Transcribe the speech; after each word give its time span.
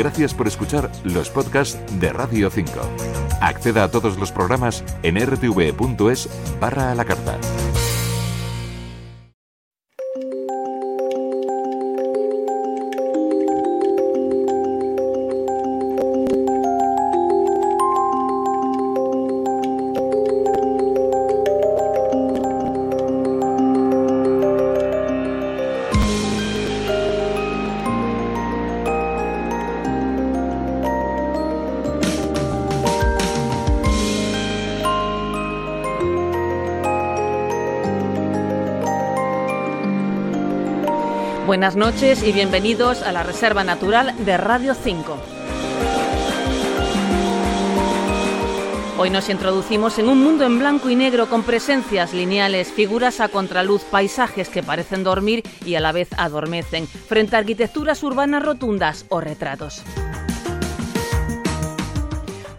Gracias 0.00 0.32
por 0.32 0.48
escuchar 0.48 0.90
los 1.04 1.28
podcasts 1.28 1.78
de 2.00 2.10
Radio 2.10 2.48
5. 2.48 2.72
Acceda 3.42 3.84
a 3.84 3.90
todos 3.90 4.16
los 4.16 4.32
programas 4.32 4.82
en 5.02 5.20
rtv.es 5.20 6.26
barra 6.58 6.90
a 6.90 6.94
la 6.94 7.04
carta. 7.04 7.38
Buenas 41.60 41.76
noches 41.76 42.22
y 42.22 42.32
bienvenidos 42.32 43.02
a 43.02 43.12
la 43.12 43.22
Reserva 43.22 43.62
Natural 43.64 44.14
de 44.24 44.38
Radio 44.38 44.72
5. 44.74 45.18
Hoy 48.96 49.10
nos 49.10 49.28
introducimos 49.28 49.98
en 49.98 50.08
un 50.08 50.24
mundo 50.24 50.46
en 50.46 50.58
blanco 50.58 50.88
y 50.88 50.96
negro 50.96 51.28
con 51.28 51.42
presencias 51.42 52.14
lineales, 52.14 52.72
figuras 52.72 53.20
a 53.20 53.28
contraluz, 53.28 53.82
paisajes 53.82 54.48
que 54.48 54.62
parecen 54.62 55.04
dormir 55.04 55.42
y 55.66 55.74
a 55.74 55.80
la 55.80 55.92
vez 55.92 56.08
adormecen, 56.16 56.86
frente 56.86 57.36
a 57.36 57.40
arquitecturas 57.40 58.02
urbanas 58.04 58.42
rotundas 58.42 59.04
o 59.10 59.20
retratos 59.20 59.84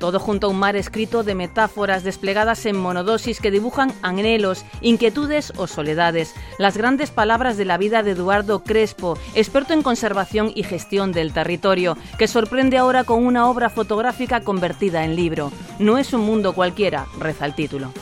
todo 0.02 0.20
junto 0.20 0.48
a 0.48 0.50
un 0.50 0.60
mar 0.60 0.76
escrito 0.76 1.24
de 1.24 1.36
metáforas 1.36 2.04
desplegadas 2.04 2.66
en 2.66 2.76
monodosis 2.76 3.40
que 3.40 3.52
dibujan 3.52 3.94
anhelos, 4.02 4.66
inquietudes 4.82 5.54
o 5.58 5.68
soledades. 5.68 6.34
Las 6.58 6.76
grandes 6.76 7.12
palabras 7.12 7.56
de 7.56 7.66
la 7.66 7.78
vida 7.78 8.02
de 8.02 8.12
Eduardo 8.12 8.64
Crespo, 8.64 9.18
experto 9.36 9.74
en 9.74 9.84
conservación 9.84 10.52
y 10.56 10.64
gestión 10.64 11.12
del 11.12 11.34
territorio, 11.34 11.98
que 12.18 12.28
sorprende 12.28 12.80
ahora 12.80 13.04
con 13.04 13.24
una 13.24 13.48
obra 13.48 13.70
fotográfica 13.70 14.42
convertida 14.42 15.06
en 15.06 15.16
libro. 15.16 15.52
No 15.78 16.00
es 16.00 16.14
un 16.14 16.22
mundo 16.22 16.54
cualquiera, 16.54 17.06
reza 17.20 17.46
el 17.46 17.54
título. 17.54 17.94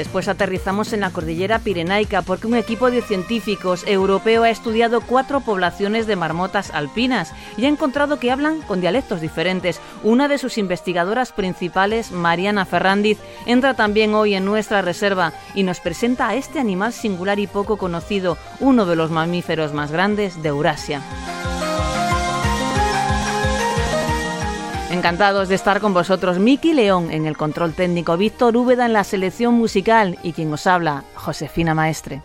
Después 0.00 0.28
aterrizamos 0.28 0.94
en 0.94 1.00
la 1.00 1.10
cordillera 1.10 1.58
pirenaica 1.58 2.22
porque 2.22 2.46
un 2.46 2.56
equipo 2.56 2.90
de 2.90 3.02
científicos 3.02 3.84
europeo 3.86 4.44
ha 4.44 4.48
estudiado 4.48 5.02
cuatro 5.02 5.42
poblaciones 5.42 6.06
de 6.06 6.16
marmotas 6.16 6.70
alpinas 6.70 7.34
y 7.58 7.66
ha 7.66 7.68
encontrado 7.68 8.18
que 8.18 8.30
hablan 8.30 8.62
con 8.62 8.80
dialectos 8.80 9.20
diferentes. 9.20 9.78
Una 10.02 10.26
de 10.26 10.38
sus 10.38 10.56
investigadoras 10.56 11.32
principales, 11.32 12.12
Mariana 12.12 12.64
Ferrandiz, 12.64 13.18
entra 13.44 13.74
también 13.74 14.14
hoy 14.14 14.32
en 14.32 14.46
nuestra 14.46 14.80
reserva 14.80 15.34
y 15.54 15.64
nos 15.64 15.80
presenta 15.80 16.30
a 16.30 16.34
este 16.34 16.60
animal 16.60 16.94
singular 16.94 17.38
y 17.38 17.46
poco 17.46 17.76
conocido, 17.76 18.38
uno 18.58 18.86
de 18.86 18.96
los 18.96 19.10
mamíferos 19.10 19.74
más 19.74 19.92
grandes 19.92 20.42
de 20.42 20.48
Eurasia. 20.48 21.02
Encantados 25.00 25.48
de 25.48 25.54
estar 25.54 25.80
con 25.80 25.94
vosotros, 25.94 26.38
Miki 26.38 26.74
León 26.74 27.10
en 27.10 27.24
el 27.24 27.34
control 27.34 27.72
técnico, 27.72 28.18
Víctor 28.18 28.54
Úbeda 28.54 28.84
en 28.84 28.92
la 28.92 29.02
selección 29.02 29.54
musical 29.54 30.18
y 30.22 30.34
quien 30.34 30.52
os 30.52 30.66
habla, 30.66 31.04
Josefina 31.14 31.74
Maestre. 31.74 32.20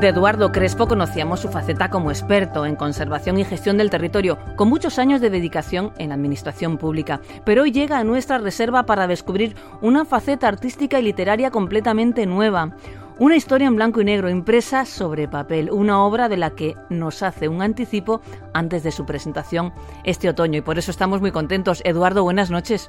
De 0.00 0.06
Eduardo 0.06 0.52
Crespo 0.52 0.86
conocíamos 0.86 1.40
su 1.40 1.48
faceta 1.48 1.90
como 1.90 2.12
experto 2.12 2.64
en 2.64 2.76
conservación 2.76 3.36
y 3.36 3.44
gestión 3.44 3.78
del 3.78 3.90
territorio, 3.90 4.38
con 4.54 4.68
muchos 4.68 4.96
años 5.00 5.20
de 5.20 5.28
dedicación 5.28 5.92
en 5.98 6.10
la 6.10 6.14
administración 6.14 6.78
pública. 6.78 7.20
Pero 7.44 7.62
hoy 7.62 7.72
llega 7.72 7.98
a 7.98 8.04
nuestra 8.04 8.38
reserva 8.38 8.84
para 8.84 9.08
descubrir 9.08 9.56
una 9.80 10.04
faceta 10.04 10.46
artística 10.46 11.00
y 11.00 11.02
literaria 11.02 11.50
completamente 11.50 12.26
nueva. 12.26 12.76
Una 13.18 13.34
historia 13.34 13.66
en 13.66 13.74
blanco 13.74 14.00
y 14.00 14.04
negro 14.04 14.30
impresa 14.30 14.84
sobre 14.84 15.26
papel, 15.26 15.68
una 15.72 16.04
obra 16.04 16.28
de 16.28 16.36
la 16.36 16.50
que 16.50 16.76
nos 16.90 17.24
hace 17.24 17.48
un 17.48 17.60
anticipo 17.60 18.20
antes 18.54 18.84
de 18.84 18.92
su 18.92 19.04
presentación 19.04 19.72
este 20.04 20.28
otoño 20.28 20.58
y 20.58 20.62
por 20.62 20.78
eso 20.78 20.92
estamos 20.92 21.20
muy 21.20 21.32
contentos. 21.32 21.82
Eduardo, 21.84 22.22
buenas 22.22 22.52
noches. 22.52 22.88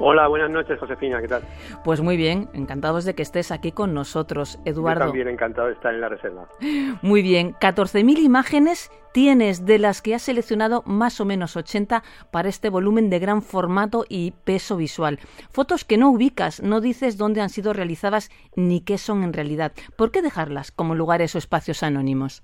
Hola, 0.00 0.26
buenas 0.26 0.50
noches, 0.50 0.78
Josefina, 0.80 1.20
¿qué 1.20 1.28
tal? 1.28 1.42
Pues 1.84 2.00
muy 2.00 2.16
bien, 2.16 2.48
encantados 2.52 3.04
de 3.04 3.14
que 3.14 3.22
estés 3.22 3.52
aquí 3.52 3.70
con 3.70 3.94
nosotros, 3.94 4.58
Eduardo. 4.64 5.04
Yo 5.04 5.06
también 5.06 5.28
encantado 5.28 5.68
de 5.68 5.74
estar 5.74 5.94
en 5.94 6.00
la 6.00 6.08
reserva. 6.08 6.48
Muy 7.02 7.22
bien, 7.22 7.52
14.000 7.52 8.18
imágenes 8.18 8.90
tienes 9.12 9.64
de 9.64 9.78
las 9.78 10.02
que 10.02 10.16
has 10.16 10.22
seleccionado 10.22 10.82
más 10.84 11.20
o 11.20 11.24
menos 11.24 11.56
80 11.56 12.02
para 12.32 12.48
este 12.48 12.70
volumen 12.70 13.08
de 13.08 13.20
gran 13.20 13.40
formato 13.40 14.04
y 14.08 14.32
peso 14.44 14.76
visual. 14.76 15.20
Fotos 15.52 15.84
que 15.84 15.96
no 15.96 16.10
ubicas, 16.10 16.60
no 16.60 16.80
dices 16.80 17.16
dónde 17.16 17.40
han 17.40 17.50
sido 17.50 17.72
realizadas 17.72 18.30
ni 18.56 18.80
qué 18.84 18.98
son 18.98 19.22
en 19.22 19.32
realidad. 19.32 19.72
¿Por 19.96 20.10
qué 20.10 20.22
dejarlas 20.22 20.72
como 20.72 20.96
lugares 20.96 21.36
o 21.36 21.38
espacios 21.38 21.84
anónimos? 21.84 22.42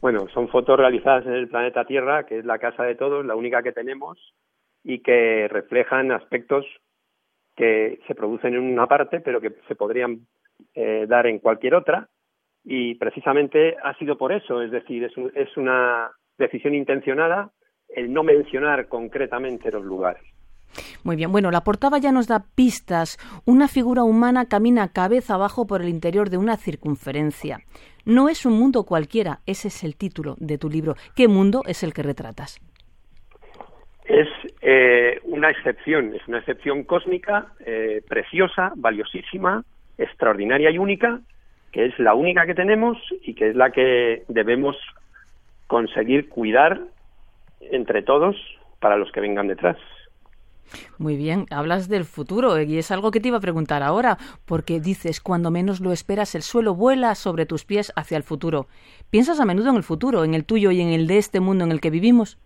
Bueno, 0.00 0.26
son 0.32 0.48
fotos 0.48 0.78
realizadas 0.78 1.26
en 1.26 1.32
el 1.32 1.48
planeta 1.48 1.84
Tierra, 1.84 2.24
que 2.24 2.38
es 2.38 2.44
la 2.44 2.58
casa 2.58 2.84
de 2.84 2.94
todos, 2.94 3.24
la 3.24 3.34
única 3.34 3.62
que 3.62 3.72
tenemos, 3.72 4.18
y 4.84 5.00
que 5.00 5.48
reflejan 5.48 6.12
aspectos 6.12 6.66
que 7.56 8.00
se 8.06 8.14
producen 8.14 8.54
en 8.54 8.62
una 8.62 8.86
parte, 8.86 9.20
pero 9.20 9.40
que 9.40 9.52
se 9.68 9.74
podrían 9.74 10.26
eh, 10.74 11.06
dar 11.08 11.26
en 11.26 11.38
cualquier 11.38 11.74
otra. 11.74 12.08
Y 12.64 12.94
precisamente 12.94 13.76
ha 13.82 13.96
sido 13.98 14.16
por 14.16 14.32
eso, 14.32 14.62
es 14.62 14.70
decir, 14.70 15.04
es, 15.04 15.12
es 15.34 15.56
una 15.56 16.10
decisión 16.38 16.74
intencionada 16.74 17.50
el 17.88 18.12
no 18.12 18.22
mencionar 18.22 18.88
concretamente 18.88 19.70
los 19.70 19.84
lugares. 19.84 20.22
Muy 21.04 21.16
bien, 21.16 21.32
bueno, 21.32 21.50
la 21.50 21.64
portada 21.64 21.98
ya 21.98 22.12
nos 22.12 22.28
da 22.28 22.46
pistas. 22.54 23.18
Una 23.44 23.68
figura 23.68 24.04
humana 24.04 24.46
camina 24.46 24.92
cabeza 24.92 25.34
abajo 25.34 25.66
por 25.66 25.82
el 25.82 25.88
interior 25.88 26.30
de 26.30 26.38
una 26.38 26.56
circunferencia. 26.56 27.60
No 28.04 28.28
es 28.28 28.46
un 28.46 28.58
mundo 28.58 28.84
cualquiera, 28.84 29.40
ese 29.46 29.68
es 29.68 29.84
el 29.84 29.96
título 29.96 30.36
de 30.38 30.58
tu 30.58 30.70
libro. 30.70 30.94
¿Qué 31.14 31.28
mundo 31.28 31.62
es 31.66 31.82
el 31.82 31.92
que 31.92 32.02
retratas? 32.02 32.60
Es 34.04 34.28
eh, 34.60 35.20
una 35.24 35.50
excepción, 35.50 36.14
es 36.14 36.26
una 36.26 36.38
excepción 36.38 36.84
cósmica, 36.84 37.52
eh, 37.64 38.02
preciosa, 38.08 38.72
valiosísima, 38.76 39.64
extraordinaria 39.98 40.70
y 40.70 40.78
única, 40.78 41.20
que 41.70 41.86
es 41.86 41.98
la 41.98 42.14
única 42.14 42.46
que 42.46 42.54
tenemos 42.54 42.98
y 43.22 43.34
que 43.34 43.50
es 43.50 43.56
la 43.56 43.70
que 43.70 44.24
debemos 44.28 44.76
conseguir 45.66 46.28
cuidar 46.28 46.80
entre 47.60 48.02
todos 48.02 48.36
para 48.80 48.96
los 48.96 49.10
que 49.12 49.20
vengan 49.20 49.48
detrás. 49.48 49.76
Muy 50.98 51.16
bien, 51.16 51.46
hablas 51.50 51.88
del 51.88 52.04
futuro 52.04 52.60
y 52.60 52.78
es 52.78 52.90
algo 52.90 53.10
que 53.10 53.20
te 53.20 53.28
iba 53.28 53.36
a 53.36 53.40
preguntar 53.40 53.82
ahora, 53.82 54.18
porque 54.46 54.80
dices, 54.80 55.20
cuando 55.20 55.50
menos 55.50 55.80
lo 55.80 55.92
esperas, 55.92 56.34
el 56.34 56.42
suelo 56.42 56.74
vuela 56.74 57.14
sobre 57.14 57.46
tus 57.46 57.64
pies 57.64 57.92
hacia 57.94 58.16
el 58.16 58.22
futuro. 58.22 58.66
¿Piensas 59.10 59.38
a 59.40 59.44
menudo 59.44 59.70
en 59.70 59.76
el 59.76 59.82
futuro, 59.82 60.24
en 60.24 60.34
el 60.34 60.44
tuyo 60.44 60.70
y 60.70 60.80
en 60.80 60.88
el 60.88 61.06
de 61.06 61.18
este 61.18 61.40
mundo 61.40 61.64
en 61.64 61.72
el 61.72 61.80
que 61.80 61.90
vivimos? 61.90 62.38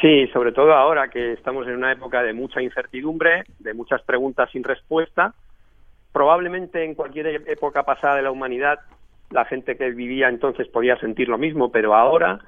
Sí, 0.00 0.26
sobre 0.28 0.52
todo 0.52 0.74
ahora 0.74 1.08
que 1.08 1.32
estamos 1.32 1.66
en 1.66 1.76
una 1.76 1.92
época 1.92 2.22
de 2.22 2.32
mucha 2.32 2.60
incertidumbre, 2.60 3.44
de 3.58 3.72
muchas 3.72 4.02
preguntas 4.02 4.50
sin 4.50 4.62
respuesta. 4.62 5.34
Probablemente 6.12 6.84
en 6.84 6.94
cualquier 6.94 7.26
e-, 7.26 7.52
época 7.52 7.82
pasada 7.84 8.16
de 8.16 8.22
la 8.22 8.30
humanidad 8.30 8.80
la 9.30 9.44
gente 9.44 9.76
que 9.76 9.90
vivía 9.90 10.28
entonces 10.28 10.68
podía 10.68 10.96
sentir 10.98 11.28
lo 11.28 11.38
mismo, 11.38 11.72
pero 11.72 11.94
ahora 11.94 12.38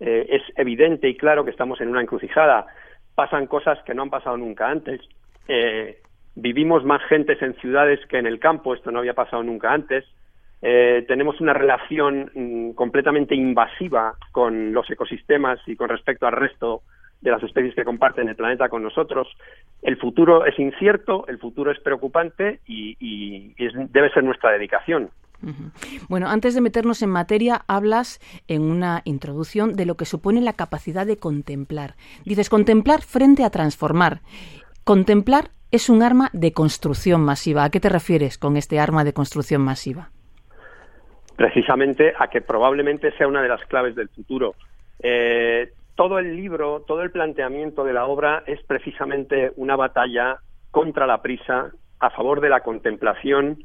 eh, 0.00 0.26
es 0.28 0.42
evidente 0.56 1.08
y 1.08 1.16
claro 1.16 1.44
que 1.44 1.50
estamos 1.50 1.80
en 1.80 1.88
una 1.88 2.02
encrucijada. 2.02 2.66
Pasan 3.14 3.46
cosas 3.46 3.78
que 3.84 3.94
no 3.94 4.02
han 4.02 4.10
pasado 4.10 4.36
nunca 4.36 4.68
antes. 4.68 5.00
Eh, 5.48 6.00
vivimos 6.34 6.84
más 6.84 7.02
gentes 7.04 7.40
en 7.40 7.54
ciudades 7.54 8.04
que 8.06 8.18
en 8.18 8.26
el 8.26 8.38
campo, 8.38 8.74
esto 8.74 8.90
no 8.90 8.98
había 8.98 9.14
pasado 9.14 9.42
nunca 9.42 9.72
antes. 9.72 10.04
Eh, 10.60 11.04
tenemos 11.08 11.40
una 11.40 11.52
relación 11.52 12.30
mm, 12.34 12.70
completamente 12.72 13.34
invasiva 13.34 14.14
con 14.32 14.72
los 14.72 14.90
ecosistemas 14.90 15.60
y 15.66 15.76
con 15.76 15.88
respecto 15.88 16.26
al 16.26 16.32
resto 16.32 16.82
de 17.20 17.30
las 17.30 17.42
especies 17.42 17.74
que 17.74 17.84
comparten 17.84 18.28
el 18.28 18.36
planeta 18.36 18.68
con 18.68 18.82
nosotros. 18.82 19.28
El 19.82 19.96
futuro 19.96 20.44
es 20.44 20.58
incierto, 20.58 21.26
el 21.28 21.38
futuro 21.38 21.70
es 21.70 21.80
preocupante 21.80 22.60
y, 22.66 23.54
debe 23.90 24.10
ser 24.10 24.24
nuestra 24.24 24.52
dedicación. 24.52 25.10
Bueno, 26.08 26.28
antes 26.28 26.54
de 26.54 26.60
meternos 26.60 27.02
en 27.02 27.10
materia, 27.10 27.62
hablas 27.68 28.20
en 28.48 28.62
una 28.62 29.02
introducción 29.04 29.74
de 29.74 29.86
lo 29.86 29.96
que 29.96 30.04
supone 30.04 30.40
la 30.40 30.54
capacidad 30.54 31.06
de 31.06 31.18
contemplar. 31.18 31.94
Dices 32.24 32.48
contemplar 32.48 33.02
frente 33.02 33.44
a 33.44 33.50
transformar. 33.50 34.20
Contemplar 34.84 35.50
es 35.70 35.90
un 35.90 36.02
arma 36.02 36.30
de 36.32 36.52
construcción 36.52 37.22
masiva. 37.22 37.64
¿A 37.64 37.70
qué 37.70 37.80
te 37.80 37.88
refieres 37.88 38.38
con 38.38 38.56
este 38.56 38.78
arma 38.78 39.04
de 39.04 39.12
construcción 39.12 39.62
masiva? 39.62 40.10
Precisamente 41.36 42.14
a 42.18 42.28
que 42.28 42.40
probablemente 42.40 43.12
sea 43.12 43.28
una 43.28 43.42
de 43.42 43.48
las 43.48 43.62
claves 43.66 43.94
del 43.94 44.08
futuro. 44.08 44.54
Eh, 45.00 45.70
todo 45.96 46.18
el 46.18 46.36
libro, 46.36 46.84
todo 46.86 47.02
el 47.02 47.10
planteamiento 47.10 47.82
de 47.82 47.94
la 47.94 48.06
obra 48.06 48.44
es 48.46 48.62
precisamente 48.64 49.52
una 49.56 49.76
batalla 49.76 50.36
contra 50.70 51.06
la 51.06 51.22
prisa, 51.22 51.72
a 51.98 52.10
favor 52.10 52.40
de 52.42 52.50
la 52.50 52.60
contemplación 52.60 53.58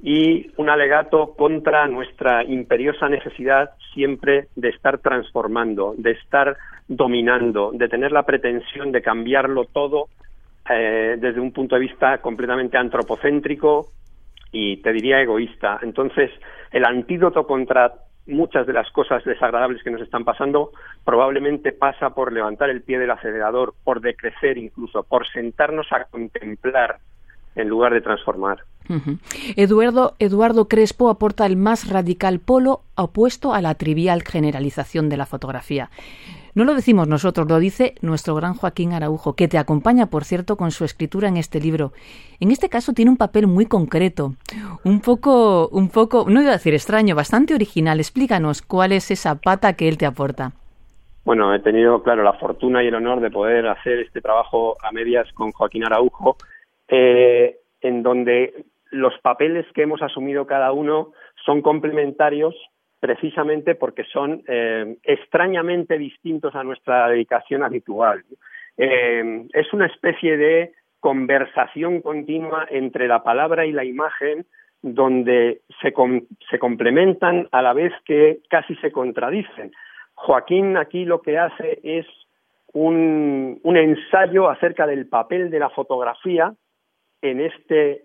y 0.00 0.52
un 0.56 0.68
alegato 0.68 1.34
contra 1.34 1.86
nuestra 1.88 2.44
imperiosa 2.44 3.08
necesidad 3.08 3.70
siempre 3.92 4.46
de 4.54 4.68
estar 4.68 4.98
transformando, 4.98 5.94
de 5.98 6.12
estar 6.12 6.56
dominando, 6.86 7.72
de 7.72 7.88
tener 7.88 8.12
la 8.12 8.22
pretensión 8.22 8.92
de 8.92 9.02
cambiarlo 9.02 9.64
todo 9.64 10.08
eh, 10.70 11.16
desde 11.18 11.40
un 11.40 11.52
punto 11.52 11.74
de 11.74 11.80
vista 11.80 12.18
completamente 12.18 12.76
antropocéntrico 12.76 13.88
y 14.52 14.76
te 14.78 14.92
diría 14.92 15.20
egoísta. 15.20 15.80
Entonces, 15.82 16.30
el 16.70 16.84
antídoto 16.84 17.46
contra 17.46 17.92
muchas 18.26 18.66
de 18.66 18.72
las 18.72 18.90
cosas 18.90 19.24
desagradables 19.24 19.82
que 19.82 19.90
nos 19.90 20.02
están 20.02 20.24
pasando 20.24 20.72
probablemente 21.04 21.72
pasa 21.72 22.10
por 22.10 22.32
levantar 22.32 22.70
el 22.70 22.82
pie 22.82 22.98
del 22.98 23.10
acelerador, 23.10 23.74
por 23.84 24.00
decrecer 24.00 24.58
incluso, 24.58 25.02
por 25.04 25.26
sentarnos 25.28 25.86
a 25.92 26.04
contemplar 26.04 26.98
en 27.56 27.68
lugar 27.68 27.92
de 27.92 28.00
transformar. 28.00 28.58
Eduardo, 29.56 30.14
Eduardo 30.20 30.68
Crespo 30.68 31.10
aporta 31.10 31.44
el 31.46 31.56
más 31.56 31.88
radical 31.88 32.38
polo 32.38 32.82
opuesto 32.94 33.52
a 33.52 33.60
la 33.60 33.74
trivial 33.74 34.22
generalización 34.22 35.08
de 35.08 35.16
la 35.16 35.26
fotografía. 35.26 35.90
No 36.54 36.64
lo 36.64 36.74
decimos 36.74 37.06
nosotros, 37.06 37.46
lo 37.48 37.58
dice 37.58 37.96
nuestro 38.00 38.34
gran 38.34 38.54
Joaquín 38.54 38.94
Araujo, 38.94 39.34
que 39.34 39.46
te 39.46 39.58
acompaña, 39.58 40.06
por 40.06 40.24
cierto, 40.24 40.56
con 40.56 40.70
su 40.70 40.86
escritura 40.86 41.28
en 41.28 41.36
este 41.36 41.60
libro. 41.60 41.92
En 42.40 42.50
este 42.50 42.70
caso 42.70 42.94
tiene 42.94 43.10
un 43.10 43.18
papel 43.18 43.46
muy 43.46 43.66
concreto, 43.66 44.36
un 44.82 45.00
poco, 45.00 45.68
un 45.68 45.90
poco, 45.90 46.24
no 46.28 46.40
iba 46.40 46.50
a 46.50 46.54
decir 46.54 46.72
extraño, 46.72 47.14
bastante 47.14 47.54
original. 47.54 48.00
Explícanos 48.00 48.62
cuál 48.62 48.92
es 48.92 49.10
esa 49.10 49.34
pata 49.34 49.74
que 49.74 49.86
él 49.86 49.98
te 49.98 50.06
aporta. 50.06 50.52
Bueno, 51.26 51.52
he 51.52 51.58
tenido, 51.58 52.02
claro, 52.02 52.22
la 52.22 52.32
fortuna 52.34 52.82
y 52.82 52.86
el 52.86 52.94
honor 52.94 53.20
de 53.20 53.30
poder 53.30 53.66
hacer 53.66 53.98
este 53.98 54.22
trabajo 54.22 54.78
a 54.82 54.92
medias 54.92 55.30
con 55.34 55.52
Joaquín 55.52 55.84
Araujo, 55.84 56.38
eh, 56.88 57.56
en 57.80 58.02
donde 58.02 58.64
los 58.90 59.18
papeles 59.18 59.66
que 59.74 59.82
hemos 59.82 60.02
asumido 60.02 60.46
cada 60.46 60.72
uno 60.72 61.12
son 61.44 61.62
complementarios 61.62 62.54
precisamente 63.00 63.74
porque 63.74 64.04
son 64.04 64.42
eh, 64.46 64.96
extrañamente 65.04 65.98
distintos 65.98 66.54
a 66.54 66.64
nuestra 66.64 67.08
dedicación 67.08 67.62
habitual. 67.62 68.24
Eh, 68.76 69.46
es 69.52 69.72
una 69.72 69.86
especie 69.86 70.36
de 70.36 70.72
conversación 71.00 72.00
continua 72.00 72.66
entre 72.70 73.06
la 73.06 73.22
palabra 73.22 73.66
y 73.66 73.72
la 73.72 73.84
imagen 73.84 74.46
donde 74.82 75.60
se, 75.80 75.92
se 76.50 76.58
complementan 76.58 77.48
a 77.52 77.62
la 77.62 77.72
vez 77.72 77.92
que 78.04 78.40
casi 78.48 78.74
se 78.76 78.90
contradicen. 78.90 79.72
Joaquín 80.14 80.76
aquí 80.76 81.04
lo 81.04 81.20
que 81.22 81.38
hace 81.38 81.80
es 81.82 82.06
un 82.72 83.60
ensayo 83.64 84.50
acerca 84.50 84.86
del 84.86 85.08
papel 85.08 85.50
de 85.50 85.58
la 85.58 85.70
fotografía 85.70 86.52
en 87.30 87.40
este 87.40 88.04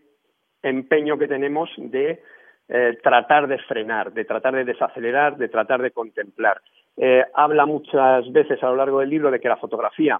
empeño 0.61 1.17
que 1.17 1.27
tenemos 1.27 1.69
de 1.77 2.21
eh, 2.69 2.97
tratar 3.03 3.47
de 3.47 3.57
frenar, 3.59 4.13
de 4.13 4.25
tratar 4.25 4.55
de 4.55 4.63
desacelerar, 4.63 5.37
de 5.37 5.49
tratar 5.49 5.81
de 5.81 5.91
contemplar. 5.91 6.61
Eh, 6.97 7.23
habla 7.33 7.65
muchas 7.65 8.31
veces 8.31 8.61
a 8.63 8.67
lo 8.67 8.75
largo 8.75 8.99
del 8.99 9.09
libro 9.09 9.31
de 9.31 9.39
que 9.39 9.49
la 9.49 9.57
fotografía 9.57 10.19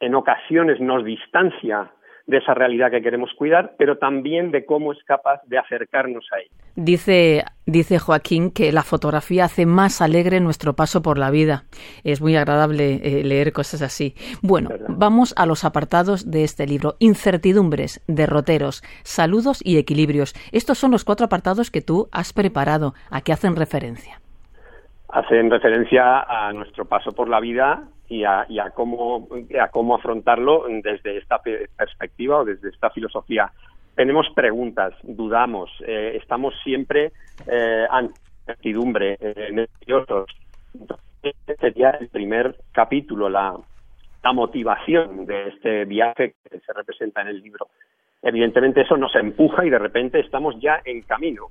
en 0.00 0.14
ocasiones 0.14 0.80
nos 0.80 1.04
distancia 1.04 1.90
de 2.26 2.38
esa 2.38 2.54
realidad 2.54 2.90
que 2.90 3.02
queremos 3.02 3.30
cuidar, 3.34 3.74
pero 3.78 3.98
también 3.98 4.50
de 4.50 4.64
cómo 4.64 4.92
es 4.92 5.02
capaz 5.04 5.40
de 5.46 5.58
acercarnos 5.58 6.26
a 6.32 6.40
ella. 6.40 6.50
Dice, 6.74 7.44
dice 7.66 7.98
Joaquín 7.98 8.50
que 8.50 8.72
la 8.72 8.82
fotografía 8.82 9.44
hace 9.44 9.64
más 9.64 10.02
alegre 10.02 10.40
nuestro 10.40 10.74
paso 10.74 11.02
por 11.02 11.18
la 11.18 11.30
vida. 11.30 11.64
Es 12.02 12.20
muy 12.20 12.36
agradable 12.36 13.00
eh, 13.02 13.24
leer 13.24 13.52
cosas 13.52 13.80
así. 13.80 14.14
Bueno, 14.42 14.70
vamos 14.88 15.34
a 15.36 15.46
los 15.46 15.64
apartados 15.64 16.30
de 16.30 16.42
este 16.42 16.66
libro. 16.66 16.96
Incertidumbres, 16.98 18.02
derroteros, 18.08 18.82
saludos 19.04 19.60
y 19.64 19.78
equilibrios. 19.78 20.34
Estos 20.52 20.78
son 20.78 20.90
los 20.90 21.04
cuatro 21.04 21.26
apartados 21.26 21.70
que 21.70 21.80
tú 21.80 22.08
has 22.10 22.32
preparado. 22.32 22.94
¿A 23.10 23.20
qué 23.20 23.32
hacen 23.32 23.54
referencia? 23.54 24.20
Hacen 25.08 25.48
referencia 25.50 26.20
a 26.20 26.52
nuestro 26.52 26.84
paso 26.84 27.12
por 27.12 27.28
la 27.28 27.38
vida 27.38 27.84
y 28.08 28.24
a, 28.24 28.46
cómo, 28.74 29.28
a 29.60 29.68
cómo 29.68 29.96
afrontarlo 29.96 30.64
desde 30.82 31.18
esta 31.18 31.40
perspectiva 31.40 32.38
o 32.38 32.44
desde 32.44 32.68
esta 32.70 32.90
filosofía. 32.90 33.50
Tenemos 33.94 34.26
preguntas, 34.34 34.94
dudamos, 35.02 35.70
eh, 35.86 36.18
estamos 36.20 36.54
siempre 36.62 37.12
eh, 37.46 37.86
ante 37.90 38.20
incertidumbre, 38.40 39.16
eh, 39.20 39.50
nerviosos. 39.52 40.30
este 41.22 41.56
sería 41.56 41.90
el 41.90 42.08
primer 42.08 42.56
capítulo, 42.72 43.28
la 43.28 43.56
motivación 44.34 45.24
de 45.24 45.48
este 45.48 45.84
viaje 45.84 46.34
que 46.42 46.60
se 46.60 46.72
representa 46.72 47.22
en 47.22 47.28
el 47.28 47.40
libro. 47.40 47.68
Evidentemente 48.22 48.82
eso 48.82 48.96
nos 48.96 49.14
empuja 49.14 49.64
y 49.64 49.70
de 49.70 49.78
repente 49.78 50.20
estamos 50.20 50.56
ya 50.60 50.80
en 50.84 51.02
camino. 51.02 51.46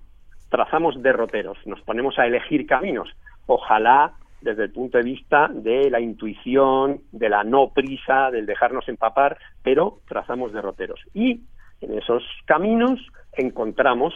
Trazamos 0.49 1.01
derroteros, 1.01 1.57
nos 1.65 1.81
ponemos 1.81 2.19
a 2.19 2.27
elegir 2.27 2.67
caminos. 2.67 3.09
Ojalá 3.47 4.13
desde 4.45 4.65
el 4.65 4.71
punto 4.71 4.99
de 4.99 5.03
vista 5.03 5.49
de 5.51 5.89
la 5.89 5.99
intuición, 5.99 7.01
de 7.11 7.29
la 7.29 7.43
no 7.43 7.71
prisa, 7.73 8.29
del 8.29 8.45
dejarnos 8.45 8.87
empapar, 8.87 9.37
pero 9.63 10.01
trazamos 10.07 10.53
derroteros. 10.53 11.01
Y 11.15 11.41
en 11.81 11.97
esos 11.97 12.23
caminos 12.45 12.99
encontramos 13.33 14.13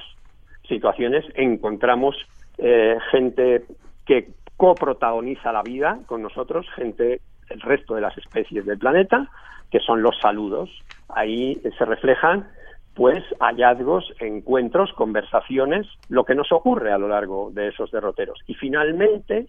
situaciones, 0.67 1.25
encontramos 1.33 2.15
eh, 2.59 2.95
gente 3.11 3.65
que 4.05 4.29
coprotagoniza 4.55 5.51
la 5.51 5.63
vida 5.63 5.99
con 6.05 6.21
nosotros, 6.21 6.67
gente 6.75 7.21
del 7.49 7.61
resto 7.61 7.95
de 7.95 8.01
las 8.01 8.15
especies 8.15 8.67
del 8.67 8.77
planeta, 8.77 9.27
que 9.71 9.79
son 9.79 10.03
los 10.03 10.15
saludos. 10.21 10.69
Ahí 11.09 11.59
se 11.75 11.85
reflejan 11.85 12.47
pues 12.93 13.23
hallazgos, 13.39 14.13
encuentros, 14.19 14.93
conversaciones, 14.93 15.87
lo 16.07 16.23
que 16.23 16.35
nos 16.35 16.51
ocurre 16.51 16.91
a 16.91 16.99
lo 16.99 17.07
largo 17.07 17.49
de 17.51 17.69
esos 17.69 17.89
derroteros. 17.89 18.39
Y 18.45 18.53
finalmente, 18.53 19.47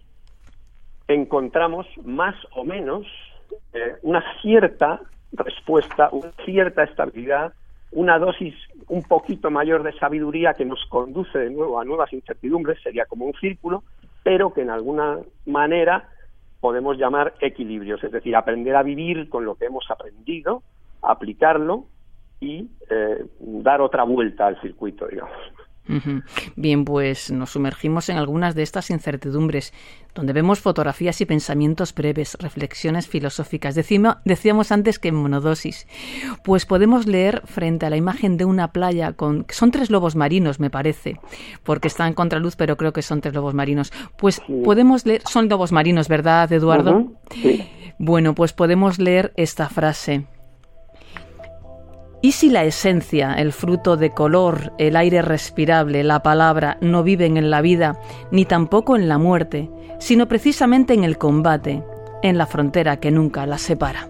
encontramos 1.15 1.87
más 2.05 2.35
o 2.55 2.65
menos 2.65 3.07
eh, 3.73 3.97
una 4.03 4.23
cierta 4.43 5.01
respuesta, 5.33 6.09
una 6.13 6.33
cierta 6.45 6.85
estabilidad, 6.85 7.53
una 7.93 8.19
dosis 8.19 8.55
un 8.89 9.03
poquito 9.03 9.51
mayor 9.51 9.83
de 9.83 9.93
sabiduría 9.99 10.55
que 10.55 10.65
nos 10.65 10.85
conduce 10.89 11.39
de 11.39 11.51
nuevo 11.51 11.81
a 11.81 11.85
nuevas 11.85 12.13
incertidumbres, 12.13 12.81
sería 12.83 13.07
como 13.07 13.27
un 13.27 13.35
círculo, 13.35 13.83
pero 14.23 14.53
que 14.53 14.63
en 14.63 14.71
alguna 14.71 15.19
manera 15.47 16.09
podemos 16.61 16.99
llamar 16.99 17.35
equilibrios, 17.41 18.03
es 18.05 18.13
decir, 18.13 18.37
aprender 18.37 18.77
a 18.77 18.83
vivir 18.83 19.29
con 19.29 19.45
lo 19.45 19.55
que 19.55 19.67
hemos 19.67 19.91
aprendido, 19.91 20.63
aplicarlo 21.03 21.87
y 22.39 22.69
eh, 22.91 23.25
dar 23.41 23.81
otra 23.81 24.05
vuelta 24.05 24.47
al 24.47 24.61
circuito, 24.61 25.07
digamos. 25.07 25.37
Bien, 26.57 26.85
pues 26.85 27.31
nos 27.31 27.51
sumergimos 27.51 28.09
en 28.09 28.17
algunas 28.17 28.55
de 28.55 28.63
estas 28.63 28.91
incertidumbres, 28.91 29.73
donde 30.15 30.33
vemos 30.33 30.61
fotografías 30.61 31.21
y 31.21 31.27
pensamientos 31.27 31.95
breves, 31.95 32.37
reflexiones 32.39 33.09
filosóficas. 33.09 33.75
decíamos 33.75 34.73
antes 34.73 34.99
que 34.99 35.09
en 35.09 35.17
monodosis. 35.17 35.87
Pues 36.45 36.67
podemos 36.67 37.07
leer 37.07 37.43
frente 37.45 37.87
a 37.87 37.91
la 37.91 37.97
imagen 37.97 38.37
de 38.37 38.45
una 38.45 38.73
playa 38.73 39.13
con. 39.15 39.47
son 39.51 39.71
tres 39.71 39.91
lobos 39.91 40.15
marinos, 40.15 40.61
me 40.61 40.71
parece, 40.71 41.19
porque 41.65 41.89
está 41.89 42.07
en 42.07 42.15
contraluz, 42.15 42.57
pero 42.57 42.77
creo 42.77 42.93
que 42.93 43.03
son 43.03 43.21
tres 43.21 43.35
lobos 43.35 43.55
marinos. 43.55 43.93
Pues 44.17 44.41
podemos 44.65 45.07
leer. 45.07 45.23
Son 45.27 45.49
lobos 45.49 45.73
marinos, 45.73 46.09
¿verdad, 46.09 46.53
Eduardo? 46.53 47.13
Bueno, 47.99 48.35
pues 48.35 48.53
podemos 48.53 48.99
leer 48.99 49.33
esta 49.37 49.69
frase. 49.69 50.27
¿Y 52.23 52.33
si 52.33 52.51
la 52.51 52.65
esencia, 52.65 53.33
el 53.33 53.51
fruto 53.51 53.97
de 53.97 54.11
color, 54.11 54.73
el 54.77 54.97
aire 54.97 55.23
respirable, 55.23 56.05
la 56.05 56.23
palabra, 56.23 56.77
no 56.83 57.03
viven 57.03 57.39
en 57.39 57.51
la 57.51 57.63
vida, 57.63 57.97
ni 58.31 58.45
tampoco 58.45 58.95
en 58.95 59.09
la 59.09 59.17
muerte, 59.17 59.71
sino 59.99 60.29
precisamente 60.29 60.93
en 60.93 61.05
el 61.05 61.17
combate, 61.17 61.83
en 62.23 62.37
la 62.37 62.45
frontera 62.45 62.99
que 62.99 63.11
nunca 63.11 63.47
las 63.47 63.63
separa? 63.63 64.09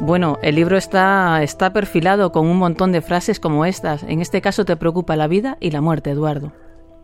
Bueno, 0.00 0.38
el 0.42 0.56
libro 0.56 0.76
está, 0.76 1.40
está 1.44 1.72
perfilado 1.72 2.32
con 2.32 2.48
un 2.48 2.58
montón 2.58 2.90
de 2.90 3.00
frases 3.00 3.38
como 3.38 3.64
estas. 3.64 4.02
En 4.02 4.20
este 4.20 4.40
caso 4.40 4.64
te 4.64 4.76
preocupa 4.76 5.14
la 5.14 5.28
vida 5.28 5.56
y 5.60 5.70
la 5.70 5.80
muerte, 5.80 6.10
Eduardo. 6.10 6.50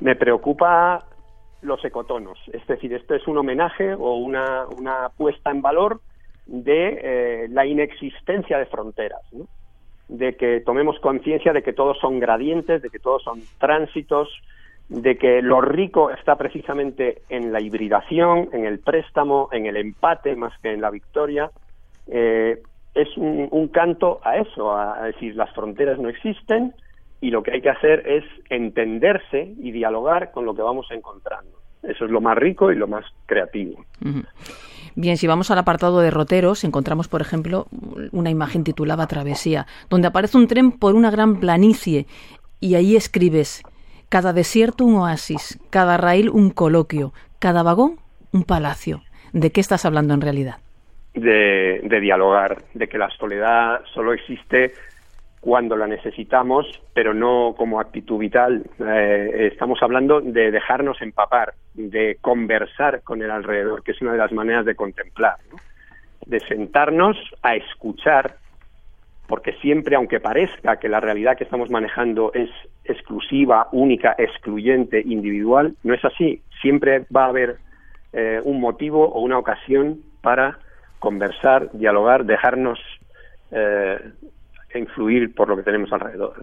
Me 0.00 0.16
preocupa 0.16 1.04
los 1.62 1.84
ecotonos. 1.84 2.38
Es 2.52 2.66
decir, 2.66 2.92
esto 2.94 3.14
es 3.14 3.26
un 3.26 3.38
homenaje 3.38 3.94
o 3.94 4.14
una, 4.14 4.66
una 4.66 5.10
puesta 5.16 5.50
en 5.50 5.62
valor 5.62 6.00
de 6.46 6.98
eh, 7.02 7.48
la 7.50 7.66
inexistencia 7.66 8.58
de 8.58 8.66
fronteras, 8.66 9.20
de 10.08 10.36
que 10.36 10.60
tomemos 10.60 10.98
conciencia 11.00 11.52
de 11.52 11.62
que 11.62 11.72
todos 11.72 11.98
son 11.98 12.18
gradientes, 12.18 12.82
de 12.82 12.90
que 12.90 12.98
todos 12.98 13.22
son 13.22 13.42
tránsitos, 13.58 14.28
de 14.88 15.16
que 15.16 15.40
lo 15.40 15.60
rico 15.60 16.10
está 16.10 16.36
precisamente 16.36 17.22
en 17.28 17.52
la 17.52 17.60
hibridación, 17.60 18.48
en 18.52 18.64
el 18.64 18.80
préstamo, 18.80 19.48
en 19.52 19.66
el 19.66 19.76
empate 19.76 20.34
más 20.34 20.52
que 20.60 20.72
en 20.72 20.80
la 20.80 20.90
victoria, 20.90 21.50
eh, 22.08 22.60
es 22.94 23.16
un, 23.16 23.68
canto 23.68 24.20
a 24.24 24.38
eso, 24.38 24.76
a, 24.76 25.04
decir 25.04 25.36
las 25.36 25.52
fronteras 25.54 25.98
no 26.00 26.08
existen 26.08 26.74
y 27.20 27.30
lo 27.30 27.42
que 27.42 27.52
hay 27.52 27.60
que 27.60 27.70
hacer 27.70 28.06
es 28.06 28.24
entenderse 28.48 29.54
y 29.58 29.72
dialogar 29.72 30.30
con 30.32 30.44
lo 30.44 30.54
que 30.54 30.62
vamos 30.62 30.86
encontrando. 30.90 31.58
Eso 31.82 32.04
es 32.04 32.10
lo 32.10 32.20
más 32.20 32.36
rico 32.36 32.70
y 32.70 32.76
lo 32.76 32.86
más 32.86 33.04
creativo. 33.26 33.84
Bien, 34.94 35.16
si 35.16 35.26
vamos 35.26 35.50
al 35.50 35.58
apartado 35.58 36.00
de 36.00 36.10
roteros, 36.10 36.64
encontramos, 36.64 37.08
por 37.08 37.20
ejemplo, 37.20 37.66
una 38.12 38.30
imagen 38.30 38.64
titulada 38.64 39.06
Travesía, 39.06 39.66
donde 39.88 40.08
aparece 40.08 40.36
un 40.36 40.46
tren 40.46 40.72
por 40.72 40.94
una 40.94 41.10
gran 41.10 41.40
planicie 41.40 42.06
y 42.60 42.74
ahí 42.74 42.96
escribes 42.96 43.62
cada 44.08 44.32
desierto 44.32 44.84
un 44.84 44.96
oasis, 44.96 45.58
cada 45.70 45.96
raíl 45.96 46.28
un 46.30 46.50
coloquio, 46.50 47.12
cada 47.38 47.62
vagón 47.62 47.96
un 48.32 48.44
palacio. 48.44 49.02
¿De 49.32 49.50
qué 49.52 49.60
estás 49.60 49.84
hablando 49.84 50.14
en 50.14 50.20
realidad? 50.20 50.56
De, 51.14 51.80
dialogar, 52.00 52.58
de 52.74 52.88
que 52.88 52.98
la 52.98 53.08
soledad 53.10 53.80
solo 53.94 54.12
existe 54.12 54.72
cuando 55.40 55.76
la 55.76 55.86
necesitamos, 55.86 56.66
pero 56.94 57.14
no 57.14 57.54
como 57.56 57.80
actitud 57.80 58.18
vital. 58.18 58.64
Eh, 58.78 59.48
estamos 59.52 59.82
hablando 59.82 60.20
de 60.20 60.50
dejarnos 60.50 61.00
empapar, 61.00 61.54
de 61.74 62.18
conversar 62.20 63.02
con 63.02 63.22
el 63.22 63.30
alrededor, 63.30 63.82
que 63.82 63.92
es 63.92 64.02
una 64.02 64.12
de 64.12 64.18
las 64.18 64.32
maneras 64.32 64.66
de 64.66 64.74
contemplar, 64.74 65.36
de 66.26 66.40
sentarnos 66.40 67.16
a 67.42 67.56
escuchar 67.56 68.36
porque 69.30 69.52
siempre, 69.62 69.94
aunque 69.94 70.18
parezca 70.18 70.80
que 70.80 70.88
la 70.88 70.98
realidad 70.98 71.36
que 71.36 71.44
estamos 71.44 71.70
manejando 71.70 72.32
es 72.34 72.50
exclusiva, 72.84 73.68
única, 73.70 74.16
excluyente, 74.18 75.00
individual, 75.06 75.76
no 75.84 75.94
es 75.94 76.04
así. 76.04 76.42
Siempre 76.60 77.04
va 77.14 77.26
a 77.26 77.28
haber 77.28 77.58
eh, 78.12 78.40
un 78.42 78.60
motivo 78.60 79.06
o 79.08 79.20
una 79.20 79.38
ocasión 79.38 80.00
para 80.20 80.58
conversar, 80.98 81.70
dialogar, 81.74 82.24
dejarnos 82.24 82.80
eh, 83.52 84.00
influir 84.78 85.34
por 85.34 85.48
lo 85.48 85.56
que 85.56 85.62
tenemos 85.62 85.92
alrededor. 85.92 86.34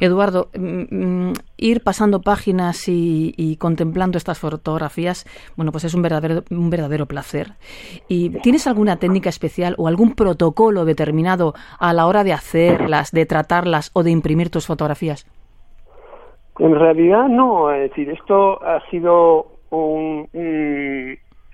Eduardo, 0.00 0.48
mm, 0.54 0.82
mm, 0.90 1.32
ir 1.56 1.82
pasando 1.82 2.20
páginas 2.20 2.84
y, 2.86 3.56
contemplando 3.58 4.18
estas 4.18 4.38
fotografías, 4.38 5.24
bueno, 5.56 5.72
pues 5.72 5.84
es 5.84 5.94
un 5.94 6.02
verdadero, 6.02 6.42
un 6.50 6.70
verdadero 6.70 7.06
placer. 7.06 7.52
¿Y 8.08 8.30
tienes 8.40 8.66
alguna 8.66 8.98
técnica 8.98 9.30
especial 9.30 9.74
o 9.78 9.88
algún 9.88 10.14
protocolo 10.14 10.84
determinado 10.84 11.54
a 11.78 11.92
la 11.92 12.06
hora 12.06 12.24
de 12.24 12.32
hacerlas, 12.32 13.10
de 13.12 13.26
tratarlas 13.26 13.90
o 13.94 14.02
de 14.02 14.10
imprimir 14.10 14.50
tus 14.50 14.66
fotografías? 14.66 15.26
En 16.58 16.74
realidad 16.74 17.28
no, 17.28 17.72
es 17.72 17.90
decir, 17.90 18.10
esto 18.10 18.62
ha 18.62 18.80
sido 18.90 19.46
un, 19.70 20.28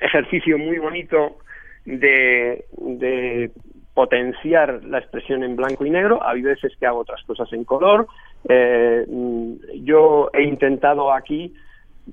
ejercicio 0.01 0.59
muy 0.59 0.79
bonito 0.79 1.37
de 1.85 2.65
potenciar 3.95 4.85
la 4.85 4.99
expresión 4.99 5.43
en 5.43 5.57
blanco 5.57 5.85
y 5.85 5.91
negro. 5.91 6.21
Hay 6.25 6.43
veces 6.43 6.73
que 6.79 6.87
hago 6.87 7.01
otras 7.01 7.23
cosas 7.25 7.53
en 7.53 7.65
color. 7.65 8.07
Eh, 8.49 9.07
yo 9.83 10.31
he 10.33 10.43
intentado 10.43 11.13
aquí, 11.13 11.55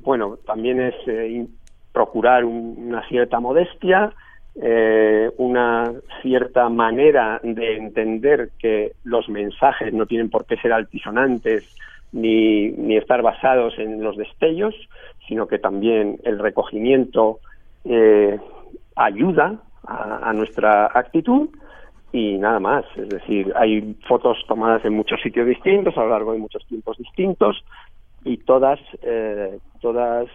bueno, 0.01 0.37
también 0.45 0.81
es 0.81 0.95
eh, 1.07 1.45
procurar 1.93 2.45
una 2.45 3.07
cierta 3.07 3.39
modestia, 3.39 4.11
eh, 4.59 5.29
una 5.37 5.91
cierta 6.21 6.67
manera 6.69 7.39
de 7.43 7.77
entender 7.77 8.49
que 8.57 8.93
los 9.03 9.29
mensajes 9.29 9.93
no 9.93 10.07
tienen 10.07 10.29
por 10.29 10.45
qué 10.45 10.57
ser 10.57 10.73
altisonantes 10.73 11.75
ni, 12.11 12.69
ni 12.71 12.97
estar 12.97 13.21
basados 13.21 13.77
en 13.77 14.03
los 14.03 14.17
destellos, 14.17 14.73
sino 15.27 15.47
que 15.47 15.59
también 15.59 16.19
el 16.23 16.39
recogimiento 16.39 17.39
ayuda 18.95 19.61
a, 19.87 20.33
nuestra 20.33 20.87
actitud 20.93 21.49
y 22.17 22.37
nada 22.37 22.59
más. 22.59 22.85
Es 22.95 23.09
decir, 23.09 23.53
hay 23.55 23.95
fotos 24.07 24.37
tomadas 24.47 24.83
en 24.85 24.93
muchos 24.93 25.21
sitios 25.21 25.47
distintos 25.47 25.95
a 25.97 26.01
lo 26.01 26.09
largo 26.09 26.33
de 26.33 26.39
muchos 26.39 26.65
tiempos 26.65 26.97
distintos 26.97 27.63
y 28.25 28.37
todas, 28.37 28.79
eh, 29.03 29.59
todas 29.81 30.27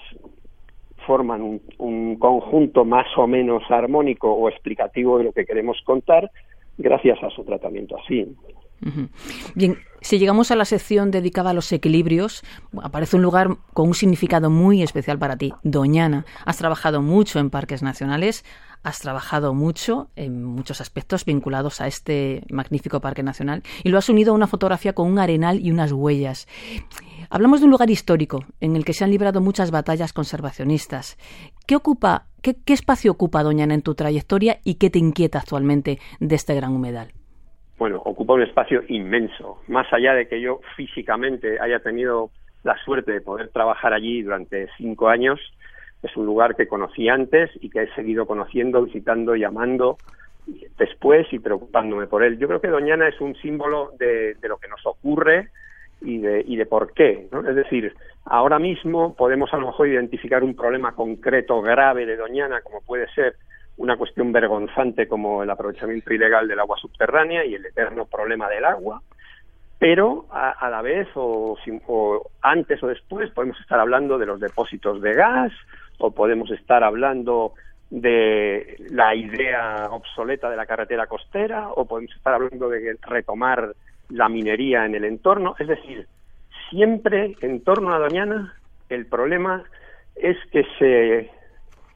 forman 1.06 1.42
un, 1.42 1.60
un, 1.78 2.16
conjunto 2.16 2.84
más 2.84 3.06
o 3.16 3.26
menos 3.26 3.64
armónico 3.68 4.32
o 4.32 4.48
explicativo 4.48 5.18
de 5.18 5.24
lo 5.24 5.32
que 5.32 5.44
queremos 5.44 5.76
contar 5.84 6.30
gracias 6.78 7.20
a 7.22 7.30
su 7.30 7.44
tratamiento 7.44 7.96
así. 7.98 8.32
Bien, 9.54 9.78
si 10.00 10.18
llegamos 10.18 10.50
a 10.50 10.56
la 10.56 10.64
sección 10.64 11.10
dedicada 11.10 11.50
a 11.50 11.54
los 11.54 11.70
equilibrios, 11.72 12.42
aparece 12.82 13.16
un 13.16 13.22
lugar 13.22 13.56
con 13.72 13.88
un 13.88 13.94
significado 13.94 14.50
muy 14.50 14.82
especial 14.82 15.18
para 15.18 15.36
ti, 15.36 15.54
Doñana. 15.62 16.26
Has 16.44 16.58
trabajado 16.58 17.02
mucho 17.02 17.38
en 17.38 17.50
parques 17.50 17.82
nacionales, 17.82 18.44
has 18.82 18.98
trabajado 18.98 19.54
mucho 19.54 20.10
en 20.16 20.42
muchos 20.44 20.80
aspectos 20.80 21.24
vinculados 21.24 21.80
a 21.80 21.86
este 21.86 22.42
magnífico 22.50 23.00
parque 23.00 23.22
nacional 23.22 23.62
y 23.84 23.90
lo 23.90 23.98
has 23.98 24.08
unido 24.08 24.32
a 24.32 24.34
una 24.34 24.48
fotografía 24.48 24.92
con 24.92 25.08
un 25.08 25.20
arenal 25.20 25.60
y 25.60 25.70
unas 25.70 25.92
huellas. 25.92 26.48
Hablamos 27.30 27.60
de 27.60 27.66
un 27.66 27.70
lugar 27.70 27.90
histórico 27.90 28.44
en 28.60 28.74
el 28.74 28.84
que 28.84 28.92
se 28.92 29.04
han 29.04 29.10
librado 29.10 29.40
muchas 29.40 29.70
batallas 29.70 30.12
conservacionistas. 30.12 31.16
¿Qué 31.66 31.76
ocupa, 31.76 32.26
qué, 32.42 32.56
espacio 32.66 33.12
ocupa 33.12 33.44
Doñana 33.44 33.74
en 33.74 33.82
tu 33.82 33.94
trayectoria 33.94 34.60
y 34.64 34.74
qué 34.74 34.90
te 34.90 34.98
inquieta 34.98 35.38
actualmente 35.38 36.00
de 36.18 36.34
este 36.34 36.54
gran 36.54 36.72
humedal? 36.72 37.12
Bueno, 37.82 38.00
ocupa 38.04 38.34
un 38.34 38.42
espacio 38.42 38.84
inmenso. 38.86 39.58
Más 39.66 39.92
allá 39.92 40.14
de 40.14 40.28
que 40.28 40.40
yo 40.40 40.60
físicamente 40.76 41.58
haya 41.58 41.80
tenido 41.80 42.30
la 42.62 42.76
suerte 42.84 43.10
de 43.10 43.20
poder 43.20 43.48
trabajar 43.48 43.92
allí 43.92 44.22
durante 44.22 44.68
cinco 44.76 45.08
años, 45.08 45.40
es 46.00 46.16
un 46.16 46.24
lugar 46.24 46.54
que 46.54 46.68
conocí 46.68 47.08
antes 47.08 47.50
y 47.60 47.70
que 47.70 47.82
he 47.82 47.94
seguido 47.96 48.24
conociendo, 48.24 48.84
visitando, 48.84 49.34
llamando 49.34 49.98
después 50.78 51.26
y 51.32 51.40
preocupándome 51.40 52.06
por 52.06 52.22
él. 52.22 52.38
Yo 52.38 52.46
creo 52.46 52.60
que 52.60 52.68
Doñana 52.68 53.08
es 53.08 53.20
un 53.20 53.34
símbolo 53.34 53.90
de, 53.98 54.36
lo 54.42 54.58
que 54.58 54.68
nos 54.68 54.86
ocurre 54.86 55.48
y 56.02 56.18
de, 56.18 56.44
y 56.46 56.54
de 56.54 56.66
por 56.66 56.92
qué. 56.92 57.26
Es 57.32 57.56
decir, 57.56 57.96
ahora 58.26 58.60
mismo 58.60 59.16
podemos 59.16 59.52
a 59.52 59.56
lo 59.56 59.66
mejor 59.66 59.88
identificar 59.88 60.44
un 60.44 60.54
problema 60.54 60.92
concreto, 60.94 61.60
grave 61.60 62.06
de 62.06 62.16
Doñana, 62.16 62.60
como 62.60 62.80
puede 62.82 63.08
ser 63.08 63.34
una 63.82 63.96
cuestión 63.96 64.30
vergonzante 64.30 65.08
como 65.08 65.42
el 65.42 65.50
aprovechamiento 65.50 66.14
ilegal 66.14 66.46
del 66.46 66.60
agua 66.60 66.76
subterránea 66.78 67.44
y 67.44 67.56
el 67.56 67.66
eterno 67.66 68.06
problema 68.06 68.48
del 68.48 68.64
agua, 68.64 69.02
pero 69.80 70.26
a, 70.30 70.70
la 70.70 70.80
vez 70.82 71.08
o, 71.16 71.58
antes 72.42 72.80
o 72.80 72.86
después 72.86 73.28
podemos 73.30 73.58
estar 73.60 73.80
hablando 73.80 74.18
de 74.18 74.26
los 74.26 74.38
depósitos 74.38 75.02
de 75.02 75.14
gas 75.14 75.52
o 75.98 76.12
podemos 76.12 76.48
estar 76.52 76.84
hablando 76.84 77.54
de 77.90 78.76
la 78.90 79.16
idea 79.16 79.88
obsoleta 79.90 80.48
de 80.48 80.56
la 80.56 80.66
carretera 80.66 81.08
costera 81.08 81.70
o 81.70 81.84
podemos 81.84 82.14
estar 82.14 82.34
hablando 82.34 82.68
de 82.68 82.96
retomar 83.02 83.74
la 84.10 84.28
minería 84.28 84.86
en 84.86 84.94
el 84.94 85.04
entorno, 85.04 85.56
es 85.58 85.66
decir, 85.66 86.06
siempre 86.70 87.34
en 87.40 87.64
torno 87.64 87.92
a 87.92 87.98
Doñana 87.98 88.54
el 88.88 89.06
problema 89.06 89.64
es 90.14 90.36
que 90.52 90.62
se 90.78 91.30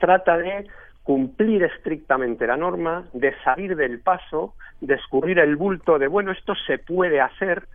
trata 0.00 0.36
de 0.36 0.66
cumplir 1.06 1.62
estrictamente 1.62 2.48
la 2.48 2.56
norma, 2.56 3.04
de 3.12 3.32
salir 3.44 3.76
del 3.76 4.00
paso, 4.00 4.54
de 4.80 4.94
escurrir 4.94 5.38
el 5.38 5.54
bulto 5.54 6.00
de, 6.00 6.08
bueno, 6.08 6.32
esto 6.32 6.54
se 6.66 6.78
puede 6.78 7.20
hacer, 7.20 7.68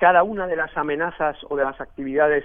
cada 0.00 0.24
una 0.24 0.48
de 0.48 0.56
las 0.56 0.76
amenazas 0.76 1.36
o 1.48 1.56
de 1.56 1.62
las 1.62 1.80
actividades 1.80 2.44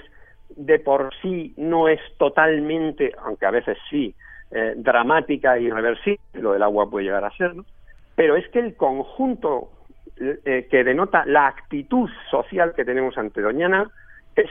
de 0.56 0.78
por 0.78 1.10
sí 1.24 1.56
no 1.58 1.88
es 1.88 2.00
totalmente, 2.20 3.12
aunque 3.24 3.48
a 3.48 3.52
veces 3.52 3.80
sí, 3.90 4.14
eh, 4.52 4.76
dramática 4.78 5.58
e 5.58 5.64
irreversible, 5.64 6.20
lo 6.34 6.54
del 6.54 6.62
agua 6.62 6.88
puede 6.88 7.06
llegar 7.06 7.26
a 7.26 7.32
serlo, 7.32 7.66
pero 8.16 8.36
es 8.36 8.48
que 8.50 8.60
el 8.60 8.76
conjunto 8.76 9.72
eh, 10.20 10.68
que 10.70 10.84
denota 10.84 11.26
la 11.26 11.48
actitud 11.48 12.08
social 12.30 12.74
que 12.76 12.86
tenemos 12.86 13.18
ante 13.18 13.42
Doñana 13.42 13.90
es, 14.36 14.50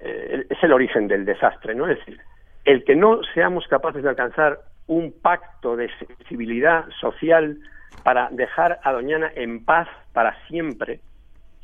eh, 0.00 0.46
es 0.50 0.62
el 0.64 0.72
origen 0.72 1.06
del 1.06 1.24
desastre, 1.24 1.76
¿no? 1.76 1.86
Es 1.86 1.98
decir, 2.00 2.20
el 2.64 2.82
que 2.82 2.96
no 2.96 3.20
seamos 3.34 3.68
capaces 3.68 4.02
de 4.02 4.08
alcanzar 4.08 4.58
un 4.86 5.12
pacto 5.12 5.76
de 5.76 5.88
sensibilidad 5.98 6.86
social 7.00 7.58
para 8.02 8.28
dejar 8.30 8.80
a 8.82 8.92
Doñana 8.92 9.30
en 9.34 9.64
paz 9.64 9.88
para 10.12 10.36
siempre, 10.48 11.00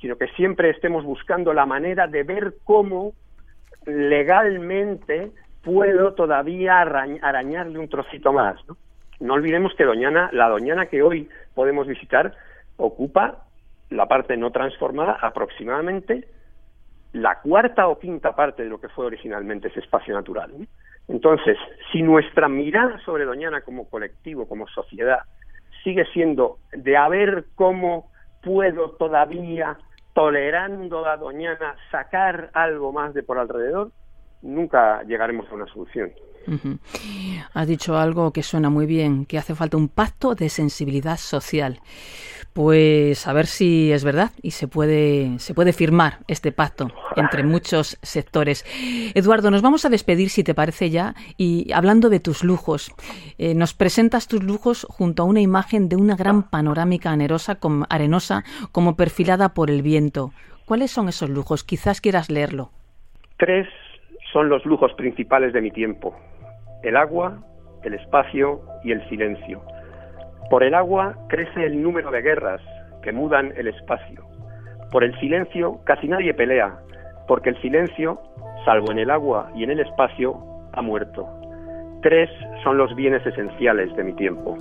sino 0.01 0.17
que 0.17 0.29
siempre 0.29 0.71
estemos 0.71 1.05
buscando 1.05 1.53
la 1.53 1.67
manera 1.67 2.07
de 2.07 2.23
ver 2.23 2.55
cómo 2.65 3.13
legalmente 3.87 5.33
puedo 5.63 6.15
todavía 6.15 6.81
arañarle 6.81 7.79
un 7.79 7.89
trocito 7.89 8.33
más. 8.33 8.57
¿no? 9.21 9.35
olvidemos 9.35 9.75
que 9.75 9.85
Doñana, 9.85 10.31
la 10.33 10.49
Doñana 10.49 10.87
que 10.87 11.03
hoy 11.03 11.29
podemos 11.55 11.87
visitar, 11.87 12.35
ocupa 12.77 13.45
la 13.91 14.07
parte 14.07 14.37
no 14.37 14.51
transformada 14.51 15.19
aproximadamente 15.21 16.29
la 17.13 17.41
cuarta 17.41 17.89
o 17.89 17.99
quinta 17.99 18.35
parte 18.37 18.63
de 18.63 18.69
lo 18.69 18.81
que 18.81 18.89
fue 18.89 19.07
originalmente 19.07 19.69
ese 19.69 19.81
espacio 19.81 20.15
natural. 20.15 20.53
Entonces, 21.09 21.57
si 21.91 22.03
nuestra 22.03 22.49
mirada 22.49 22.99
sobre 23.05 23.25
Doñana 23.25 23.63
como 23.63 23.89
colectivo, 23.89 24.47
como 24.47 24.69
sociedad, 24.69 25.21
sigue 25.83 26.05
siendo 26.13 26.59
de 26.73 26.97
a 26.97 27.09
ver 27.09 27.47
cómo 27.55 28.11
puedo 28.43 28.91
todavía, 28.93 29.79
tolerando 30.15 31.07
a 31.07 31.17
Doñana, 31.17 31.77
sacar 31.91 32.51
algo 32.53 32.93
más 32.93 33.15
de 33.15 33.23
por 33.23 33.39
alrededor, 33.39 33.91
nunca 34.43 35.03
llegaremos 35.05 35.51
a 35.51 35.55
una 35.55 35.67
solución. 35.67 36.13
Has 37.53 37.67
dicho 37.67 37.97
algo 37.97 38.33
que 38.33 38.43
suena 38.43 38.71
muy 38.71 38.87
bien, 38.87 39.27
que 39.27 39.39
hace 39.39 39.55
falta 39.55 39.77
un 39.77 39.89
pacto 39.89 40.35
de 40.35 40.49
sensibilidad 40.49 41.17
social. 41.17 41.79
Pues 42.53 43.27
a 43.27 43.33
ver 43.33 43.47
si 43.47 43.93
es 43.93 44.05
verdad 44.05 44.31
y 44.43 44.51
se 44.51 44.67
puede, 44.67 45.39
se 45.39 45.55
puede 45.55 45.73
firmar 45.73 46.19
este 46.27 46.51
pacto 46.51 46.89
entre 47.17 47.45
muchos 47.45 47.99
sectores. 48.03 48.65
Eduardo, 49.15 49.51
nos 49.51 49.63
vamos 49.63 49.85
a 49.85 49.91
despedir, 49.91 50.31
si 50.31 50.43
te 50.43 50.55
parece 50.55 50.91
ya, 50.91 51.15
y 51.37 51.71
hablando 51.73 52.11
de 52.11 52.21
tus 52.21 52.43
lujos, 52.43 52.93
eh, 53.39 53.55
nos 53.55 53.75
presentas 53.75 54.27
tus 54.27 54.43
lujos 54.43 54.87
junto 54.91 55.23
a 55.23 55.27
una 55.27 55.41
imagen 55.41 55.89
de 55.89 55.97
una 55.97 56.17
gran 56.17 56.51
panorámica 56.51 57.13
arenosa 57.13 58.45
como 58.73 58.97
perfilada 58.97 59.51
por 59.51 59.71
el 59.71 59.83
viento. 59.83 60.33
¿Cuáles 60.65 60.91
son 60.91 61.09
esos 61.09 61.31
lujos? 61.31 61.63
Quizás 61.63 62.01
quieras 62.01 62.29
leerlo. 62.29 62.71
Tres 63.37 63.69
son 64.33 64.49
los 64.49 64.65
lujos 64.67 64.93
principales 64.95 65.53
de 65.53 65.61
mi 65.61 65.71
tiempo 65.71 66.15
el 66.83 66.97
agua, 66.97 67.39
el 67.83 67.95
espacio 67.95 68.61
y 68.85 68.93
el 68.93 69.07
silencio. 69.09 69.63
Por 70.51 70.63
el 70.65 70.75
agua 70.75 71.15
crece 71.29 71.67
el 71.67 71.83
número 71.83 72.11
de 72.11 72.23
guerras 72.23 72.61
que 73.03 73.13
mudan 73.13 73.53
el 73.57 73.69
espacio. 73.69 74.25
Por 74.91 75.05
el 75.05 75.19
silencio 75.21 75.81
casi 75.85 76.09
nadie 76.09 76.33
pelea, 76.33 76.79
porque 77.27 77.51
el 77.51 77.61
silencio, 77.61 78.19
salvo 78.65 78.91
en 78.91 78.99
el 78.99 79.11
agua 79.11 79.51
y 79.55 79.65
en 79.65 79.71
el 79.71 79.81
espacio, 79.81 80.39
ha 80.73 80.81
muerto. 80.81 81.29
Tres 82.03 82.31
son 82.63 82.79
los 82.79 82.95
bienes 82.95 83.25
esenciales 83.27 83.95
de 83.97 84.05
mi 84.05 84.15
tiempo. 84.15 84.57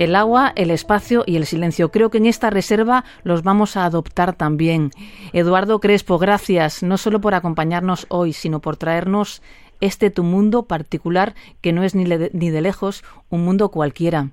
El 0.00 0.16
agua, 0.16 0.52
el 0.56 0.70
espacio 0.70 1.24
y 1.26 1.36
el 1.36 1.44
silencio. 1.44 1.90
Creo 1.90 2.08
que 2.08 2.16
en 2.16 2.24
esta 2.24 2.48
reserva 2.48 3.04
los 3.22 3.42
vamos 3.42 3.76
a 3.76 3.84
adoptar 3.84 4.34
también. 4.34 4.92
Eduardo 5.34 5.78
Crespo, 5.78 6.16
gracias 6.16 6.82
no 6.82 6.96
solo 6.96 7.20
por 7.20 7.34
acompañarnos 7.34 8.06
hoy, 8.08 8.32
sino 8.32 8.60
por 8.60 8.78
traernos 8.78 9.42
este 9.82 10.10
tu 10.10 10.22
mundo 10.22 10.62
particular 10.62 11.34
que 11.60 11.74
no 11.74 11.82
es 11.82 11.94
ni, 11.94 12.04
ni 12.04 12.48
de 12.48 12.60
lejos 12.62 13.04
un 13.28 13.44
mundo 13.44 13.68
cualquiera. 13.68 14.28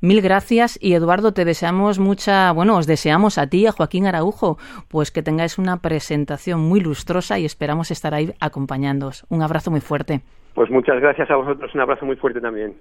Mil 0.00 0.22
gracias 0.22 0.78
y 0.80 0.94
Eduardo, 0.94 1.34
te 1.34 1.44
deseamos 1.44 1.98
mucha, 1.98 2.50
bueno, 2.52 2.78
os 2.78 2.86
deseamos 2.86 3.36
a 3.36 3.46
ti, 3.46 3.66
a 3.66 3.72
Joaquín 3.72 4.06
Araujo, 4.06 4.56
pues 4.88 5.10
que 5.10 5.22
tengáis 5.22 5.58
una 5.58 5.76
presentación 5.82 6.60
muy 6.60 6.80
lustrosa 6.80 7.38
y 7.38 7.44
esperamos 7.44 7.90
estar 7.90 8.14
ahí 8.14 8.32
acompañándoos. 8.40 9.26
Un 9.28 9.42
abrazo 9.42 9.70
muy 9.70 9.80
fuerte. 9.80 10.22
Pues 10.54 10.70
muchas 10.70 10.98
gracias 10.98 11.30
a 11.30 11.36
vosotros, 11.36 11.74
un 11.74 11.80
abrazo 11.82 12.06
muy 12.06 12.16
fuerte 12.16 12.40
también. 12.40 12.74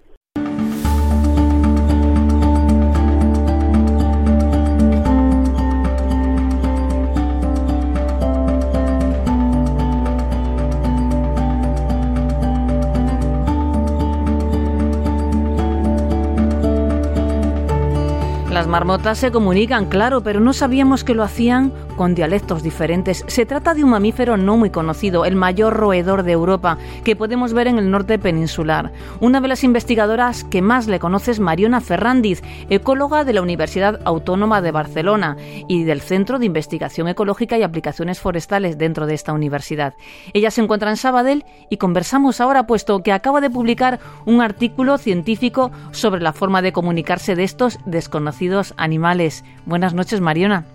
Las 18.60 18.68
marmotas 18.68 19.18
se 19.18 19.32
comunican, 19.32 19.86
claro, 19.86 20.22
pero 20.22 20.42
no 20.42 20.52
sabíamos 20.52 21.06
que 21.06 21.14
lo 21.14 21.24
hacían 21.24 21.72
con 21.96 22.14
dialectos 22.14 22.62
diferentes. 22.62 23.24
Se 23.28 23.46
trata 23.46 23.74
de 23.74 23.86
un 23.86 23.92
mamífero 23.92 24.36
no 24.36 24.58
muy 24.58 24.70
conocido, 24.70 25.24
el 25.24 25.38
mayor 25.38 25.78
roedor 25.78 26.24
de 26.24 26.34
Europa, 26.34 26.78
que 27.06 27.16
podemos 27.16 27.54
ver 27.54 27.68
en 27.68 27.78
el 27.78 27.90
norte 27.90 28.20
peninsular. 28.20 28.92
Una 29.22 29.40
de 29.40 29.48
las 29.48 29.64
investigadoras 29.64 30.44
que 30.44 30.62
más 30.62 30.88
le 30.88 31.00
conoce 31.00 31.32
es 31.32 31.40
Mariona 31.40 31.80
Ferrandiz, 31.80 32.42
ecóloga 32.70 33.24
de 33.24 33.32
la 33.32 33.42
Universidad 33.42 34.02
Autónoma 34.04 34.62
de 34.62 34.72
Barcelona 34.72 35.38
y 35.70 35.86
del 35.86 36.02
Centro 36.02 36.38
de 36.38 36.48
Investigación 36.48 37.08
Ecológica 37.08 37.58
y 37.58 37.64
Aplicaciones 37.64 38.20
Forestales 38.20 38.78
dentro 38.78 39.06
de 39.06 39.14
esta 39.14 39.32
universidad. 39.32 39.94
Ella 40.34 40.52
se 40.52 40.60
encuentra 40.60 40.90
en 40.90 40.98
Sabadell 40.98 41.46
y 41.70 41.78
conversamos 41.78 42.42
ahora, 42.42 42.68
puesto 42.68 43.04
que 43.04 43.14
acaba 43.14 43.40
de 43.40 43.50
publicar 43.50 44.02
un 44.26 44.42
artículo 44.42 44.98
científico 44.98 45.72
sobre 45.92 46.22
la 46.22 46.34
forma 46.34 46.62
de 46.62 46.74
comunicarse 46.74 47.36
de 47.36 47.46
estos 47.46 47.80
desconocidos 47.86 48.49
animales. 48.78 49.44
Buenas 49.66 49.94
noches, 49.94 50.22
Mariona. 50.22 50.66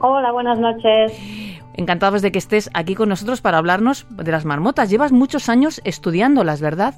Hola, 0.00 0.32
buenas 0.32 0.58
noches. 0.58 1.12
Encantados 1.76 2.22
de 2.22 2.32
que 2.32 2.38
estés 2.38 2.70
aquí 2.74 2.94
con 2.94 3.08
nosotros 3.08 3.40
para 3.40 3.58
hablarnos 3.58 4.06
de 4.10 4.32
las 4.32 4.44
marmotas. 4.44 4.90
Llevas 4.90 5.12
muchos 5.12 5.48
años 5.48 5.80
estudiándolas, 5.84 6.60
¿verdad? 6.60 6.94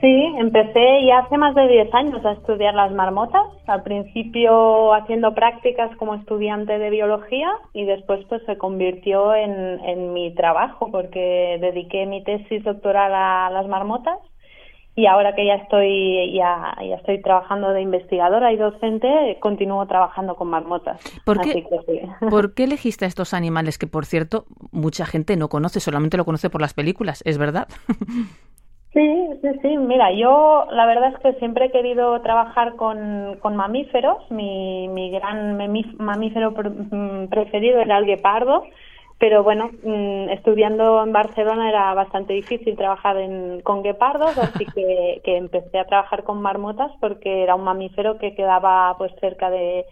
Sí, 0.00 0.34
empecé 0.38 1.06
ya 1.06 1.20
hace 1.20 1.38
más 1.38 1.54
de 1.54 1.66
10 1.66 1.94
años 1.94 2.24
a 2.26 2.32
estudiar 2.32 2.74
las 2.74 2.92
marmotas. 2.92 3.42
Al 3.66 3.82
principio 3.82 4.92
haciendo 4.92 5.34
prácticas 5.34 5.96
como 5.96 6.14
estudiante 6.14 6.78
de 6.78 6.90
biología 6.90 7.50
y 7.72 7.84
después 7.84 8.24
pues 8.28 8.42
se 8.44 8.58
convirtió 8.58 9.34
en, 9.34 9.80
en 9.84 10.12
mi 10.12 10.34
trabajo 10.34 10.90
porque 10.90 11.56
dediqué 11.60 12.04
mi 12.04 12.22
tesis 12.22 12.62
doctoral 12.64 13.14
a 13.14 13.50
las 13.50 13.66
marmotas 13.66 14.18
y 14.96 15.06
ahora 15.06 15.34
que 15.34 15.44
ya 15.44 15.54
estoy 15.54 16.32
ya, 16.32 16.76
ya 16.80 16.96
estoy 16.96 17.20
trabajando 17.20 17.70
de 17.70 17.82
investigadora 17.82 18.52
y 18.52 18.56
docente, 18.56 19.38
continúo 19.40 19.86
trabajando 19.86 20.36
con 20.36 20.48
marmotas. 20.48 21.00
¿Por 21.24 21.40
qué, 21.40 21.64
¿Por 22.30 22.54
qué 22.54 22.64
elegiste 22.64 23.04
a 23.04 23.08
estos 23.08 23.34
animales 23.34 23.76
que, 23.78 23.86
por 23.86 24.06
cierto, 24.06 24.44
mucha 24.70 25.04
gente 25.04 25.36
no 25.36 25.48
conoce, 25.48 25.80
solamente 25.80 26.16
lo 26.16 26.24
conoce 26.24 26.48
por 26.50 26.60
las 26.60 26.74
películas? 26.74 27.22
¿Es 27.24 27.38
verdad? 27.38 27.68
Sí, 28.94 29.28
sí, 29.42 29.48
sí. 29.60 29.76
Mira, 29.76 30.12
yo 30.12 30.66
la 30.70 30.86
verdad 30.86 31.12
es 31.12 31.18
que 31.18 31.32
siempre 31.40 31.64
he 31.64 31.72
querido 31.72 32.20
trabajar 32.20 32.76
con, 32.76 33.38
con 33.40 33.56
mamíferos. 33.56 34.18
Mi, 34.30 34.86
mi 34.86 35.10
gran 35.10 35.56
mamífero 35.98 36.52
mm, 36.52 37.26
preferido 37.26 37.80
era 37.80 37.98
el 37.98 38.06
guepardo 38.06 38.62
pero 39.18 39.42
bueno, 39.42 39.70
mm, 39.82 40.30
estudiando 40.30 41.02
en 41.02 41.12
Barcelona 41.12 41.68
era 41.68 41.94
bastante 41.94 42.32
difícil 42.32 42.76
trabajar 42.76 43.16
con 43.62 43.82
guepardos, 43.82 44.36
así 44.38 44.66
que, 44.74 45.20
empecé 45.24 45.78
a 45.78 45.86
trabajar 45.86 46.24
con 46.24 46.42
marmotas 46.42 46.90
porque 47.00 47.42
era 47.42 47.54
un 47.54 47.64
mamífero 47.64 48.18
que 48.18 48.34
quedaba 48.34 48.94
pues 48.98 49.12
cerca 49.20 49.50
de, 49.50 49.84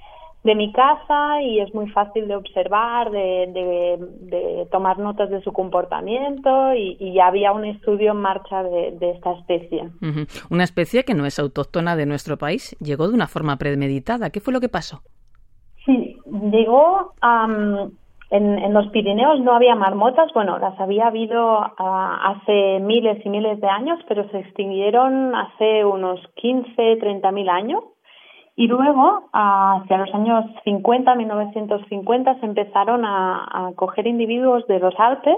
mi 0.44 0.72
casa 0.72 1.40
y 1.40 1.60
es 1.60 1.72
muy 1.72 1.88
fácil 1.90 2.26
de 2.26 2.34
observar, 2.34 3.12
de, 3.12 4.66
tomar 4.72 4.98
notas 4.98 5.30
de 5.30 5.40
su 5.42 5.52
comportamiento 5.52 6.74
y, 6.74 7.14
ya 7.14 7.28
había 7.28 7.52
un 7.52 7.64
estudio 7.64 8.10
en 8.10 8.18
marcha 8.18 8.64
de, 8.64 9.10
esta 9.14 9.32
especie. 9.34 9.88
Una 10.50 10.64
especie 10.64 11.04
que 11.04 11.14
no 11.14 11.26
es 11.26 11.38
autóctona 11.38 11.94
de 11.94 12.06
nuestro 12.06 12.38
país, 12.38 12.76
llegó 12.80 13.06
de 13.06 13.14
una 13.14 13.28
forma 13.28 13.56
premeditada. 13.56 14.30
¿Qué 14.30 14.40
fue 14.40 14.52
lo 14.52 14.60
que 14.60 14.68
pasó? 14.68 15.02
Sí, 15.86 16.18
llegó 16.50 17.14
a... 17.20 17.46
En, 18.32 18.72
los 18.72 18.88
Pirineos 18.88 19.40
no 19.40 19.52
había 19.52 19.74
marmotas, 19.74 20.32
bueno, 20.32 20.58
las 20.58 20.80
había 20.80 21.08
habido 21.08 21.58
ah, 21.76 22.32
hace 22.32 22.80
miles 22.80 23.20
y 23.26 23.28
miles 23.28 23.60
de 23.60 23.68
años, 23.68 24.00
pero 24.08 24.26
se 24.30 24.38
extinguieron 24.38 25.34
hace 25.34 25.84
unos 25.84 26.18
15, 26.36 26.96
30 26.96 27.30
mil 27.30 27.50
años. 27.50 27.84
Y 28.56 28.68
luego, 28.68 29.28
hacia 29.34 29.98
los 29.98 30.14
años 30.14 30.46
50, 30.64 31.14
1950, 31.14 32.40
se 32.40 32.46
empezaron 32.46 33.04
a, 33.04 33.70
coger 33.76 34.06
individuos 34.06 34.66
de 34.66 34.78
los 34.78 34.98
Alpes 34.98 35.36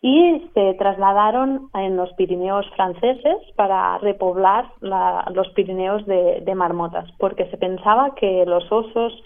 y 0.00 0.48
se 0.54 0.74
trasladaron 0.74 1.68
en 1.74 1.96
los 1.96 2.12
Pirineos 2.12 2.64
franceses 2.76 3.38
para 3.56 3.98
repoblar 3.98 4.66
los 4.80 5.48
Pirineos 5.54 6.06
de 6.06 6.54
marmotas, 6.54 7.10
porque 7.18 7.46
se 7.46 7.56
pensaba 7.56 8.14
que 8.14 8.46
los 8.46 8.70
osos 8.70 9.20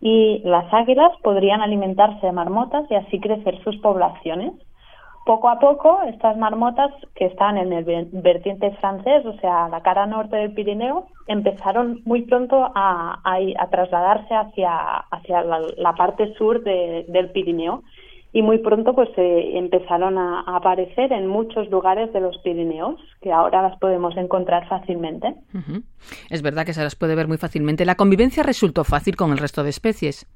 y 0.00 0.40
las 0.44 0.72
águilas 0.72 1.12
podrían 1.22 1.60
alimentarse 1.60 2.26
de 2.26 2.32
marmotas 2.32 2.90
y 2.90 2.94
así 2.94 3.20
crecer 3.20 3.62
sus 3.64 3.76
poblaciones. 3.78 4.52
Poco 5.24 5.50
a 5.50 5.58
poco, 5.58 6.00
estas 6.06 6.38
marmotas 6.38 6.90
que 7.14 7.26
están 7.26 7.58
en 7.58 7.72
el 7.72 7.84
vertiente 8.12 8.70
francés, 8.80 9.26
o 9.26 9.34
sea, 9.40 9.68
la 9.68 9.82
cara 9.82 10.06
norte 10.06 10.36
del 10.36 10.54
Pirineo, 10.54 11.06
empezaron 11.26 12.00
muy 12.06 12.22
pronto 12.22 12.70
a, 12.74 13.20
trasladarse 13.70 14.34
hacia, 14.34 14.74
hacia 15.10 15.42
la, 15.42 15.92
parte 15.92 16.32
sur 16.34 16.62
del 16.62 17.30
Pirineo 17.32 17.82
y 18.32 18.42
muy 18.42 18.58
pronto 18.58 18.94
pues 18.94 19.08
empezaron 19.16 20.18
a, 20.18 20.40
aparecer 20.40 21.12
en 21.12 21.26
muchos 21.26 21.70
lugares 21.70 22.12
de 22.12 22.20
los 22.20 22.38
Pirineos 22.38 23.00
que 23.20 23.32
ahora 23.32 23.62
las 23.62 23.78
podemos 23.78 24.16
encontrar 24.16 24.68
fácilmente. 24.68 25.34
Es 26.30 26.42
verdad 26.42 26.66
que 26.66 26.74
se 26.74 26.82
las 26.82 26.96
puede 26.96 27.14
ver 27.14 27.28
muy 27.28 27.38
fácilmente. 27.38 27.84
¿La 27.84 27.94
convivencia 27.94 28.42
resultó 28.42 28.84
fácil 28.84 29.16
con 29.16 29.32
el 29.32 29.38
resto 29.38 29.62
de 29.62 29.70
especies? 29.70 30.26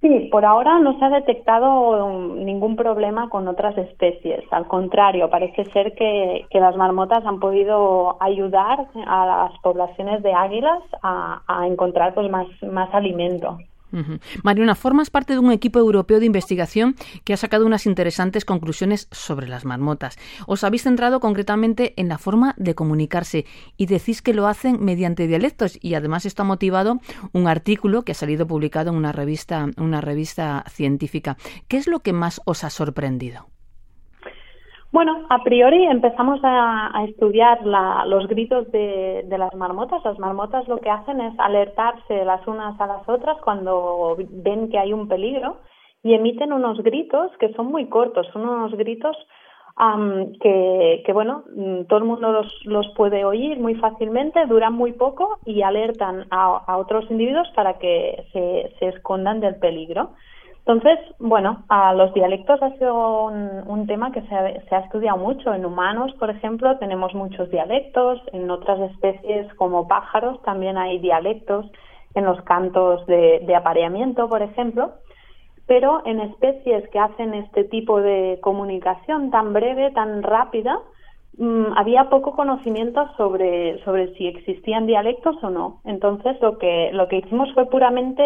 Sí, 0.00 0.30
por 0.32 0.46
ahora 0.46 0.78
no 0.78 0.98
se 0.98 1.04
ha 1.04 1.10
detectado 1.10 2.08
ningún 2.36 2.74
problema 2.74 3.28
con 3.28 3.46
otras 3.48 3.76
especies. 3.76 4.42
Al 4.50 4.66
contrario, 4.66 5.28
parece 5.28 5.66
ser 5.66 5.94
que, 5.94 6.46
las 6.52 6.74
marmotas 6.74 7.24
han 7.26 7.38
podido 7.38 8.16
ayudar 8.20 8.86
a 9.06 9.26
las 9.26 9.60
poblaciones 9.60 10.22
de 10.22 10.32
águilas 10.32 10.82
a, 11.02 11.66
encontrar 11.66 12.14
pues 12.14 12.30
más, 12.30 12.46
más 12.62 12.92
alimento. 12.94 13.58
Mariona, 14.42 14.74
formas 14.74 15.10
parte 15.10 15.32
de 15.32 15.38
un 15.38 15.52
equipo 15.52 15.78
europeo 15.78 16.20
de 16.20 16.26
investigación 16.26 16.96
que 17.24 17.32
ha 17.32 17.36
sacado 17.36 17.66
unas 17.66 17.86
interesantes 17.86 18.44
conclusiones 18.44 19.08
sobre 19.10 19.48
las 19.48 19.64
marmotas. 19.64 20.16
Os 20.46 20.64
habéis 20.64 20.82
centrado 20.82 21.20
concretamente 21.20 21.94
en 21.96 22.08
la 22.08 22.18
forma 22.18 22.54
de 22.56 22.74
comunicarse 22.74 23.46
y 23.76 23.86
decís 23.86 24.22
que 24.22 24.34
lo 24.34 24.46
hacen 24.46 24.84
mediante 24.84 25.26
dialectos 25.26 25.78
y 25.80 25.94
además 25.94 26.26
esto 26.26 26.42
ha 26.42 26.46
motivado 26.46 27.00
un 27.32 27.48
artículo 27.48 28.02
que 28.02 28.12
ha 28.12 28.14
salido 28.14 28.46
publicado 28.46 28.90
en 28.90 28.96
una 28.96 29.12
revista, 29.12 29.68
una 29.76 30.00
revista 30.00 30.64
científica. 30.68 31.36
¿Qué 31.68 31.76
es 31.76 31.86
lo 31.86 32.00
que 32.00 32.12
más 32.12 32.40
os 32.44 32.64
ha 32.64 32.70
sorprendido? 32.70 33.48
Bueno, 34.92 35.24
a 35.28 35.44
priori 35.44 35.86
empezamos 35.86 36.40
a, 36.42 37.04
estudiar 37.08 37.64
los 38.06 38.26
gritos 38.26 38.70
de, 38.72 39.24
las 39.28 39.54
marmotas. 39.54 40.04
Las 40.04 40.18
marmotas 40.18 40.66
lo 40.66 40.78
que 40.78 40.90
hacen 40.90 41.20
es 41.20 41.38
alertarse 41.38 42.24
las 42.24 42.44
unas 42.48 42.80
a 42.80 42.86
las 42.86 43.08
otras 43.08 43.40
cuando 43.42 44.16
ven 44.18 44.68
que 44.68 44.78
hay 44.78 44.92
un 44.92 45.06
peligro 45.06 45.58
y 46.02 46.14
emiten 46.14 46.52
unos 46.52 46.82
gritos 46.82 47.30
que 47.38 47.52
son 47.52 47.66
muy 47.66 47.86
cortos, 47.86 48.26
son 48.32 48.48
unos 48.48 48.72
gritos 48.72 49.16
que, 50.42 51.10
bueno, 51.12 51.44
mm, 51.54 51.84
todo 51.84 52.00
el 52.00 52.04
mundo 52.04 52.42
los, 52.64 52.88
puede 52.96 53.24
oír 53.24 53.60
muy 53.60 53.76
fácilmente, 53.76 54.44
duran 54.46 54.74
muy 54.74 54.92
poco 54.92 55.38
y 55.46 55.62
alertan 55.62 56.26
a, 56.30 56.76
otros 56.76 57.08
individuos 57.10 57.48
para 57.54 57.78
que 57.78 58.24
se 58.32 58.86
escondan 58.88 59.38
del 59.40 59.54
peligro. 59.56 60.10
Entonces, 60.70 61.00
bueno, 61.18 61.64
a 61.68 61.92
los 61.94 62.14
dialectos 62.14 62.62
ha 62.62 62.70
sido 62.78 63.24
un, 63.24 63.86
tema 63.88 64.12
que 64.12 64.22
se 64.22 64.34
ha, 64.36 64.78
estudiado 64.78 65.18
mucho. 65.18 65.52
En 65.52 65.64
humanos, 65.64 66.12
por 66.16 66.30
ejemplo, 66.30 66.78
tenemos 66.78 67.12
muchos 67.12 67.50
dialectos. 67.50 68.20
En 68.32 68.48
otras 68.48 68.78
especies, 68.92 69.52
como 69.54 69.88
pájaros, 69.88 70.40
también 70.42 70.78
hay 70.78 71.00
dialectos. 71.00 71.66
En 72.14 72.24
los 72.24 72.40
cantos 72.42 73.04
de 73.06 73.54
apareamiento, 73.56 74.28
por 74.28 74.42
ejemplo. 74.42 74.92
Pero 75.66 76.02
en 76.04 76.20
especies 76.20 76.88
que 76.90 77.00
hacen 77.00 77.34
este 77.34 77.64
tipo 77.64 78.00
de 78.00 78.38
comunicación 78.40 79.32
tan 79.32 79.52
breve, 79.52 79.90
tan 79.90 80.22
rápida, 80.22 80.78
Mm, 81.40 81.72
había 81.74 82.10
poco 82.10 82.36
conocimiento 82.36 83.08
sobre, 83.16 83.82
sobre 83.82 84.12
si 84.14 84.26
existían 84.26 84.86
dialectos 84.86 85.42
o 85.42 85.48
no. 85.48 85.80
Entonces 85.86 86.36
lo 86.42 86.58
que, 86.58 86.90
lo 86.92 87.08
que 87.08 87.16
hicimos 87.16 87.50
fue 87.54 87.64
puramente, 87.64 88.22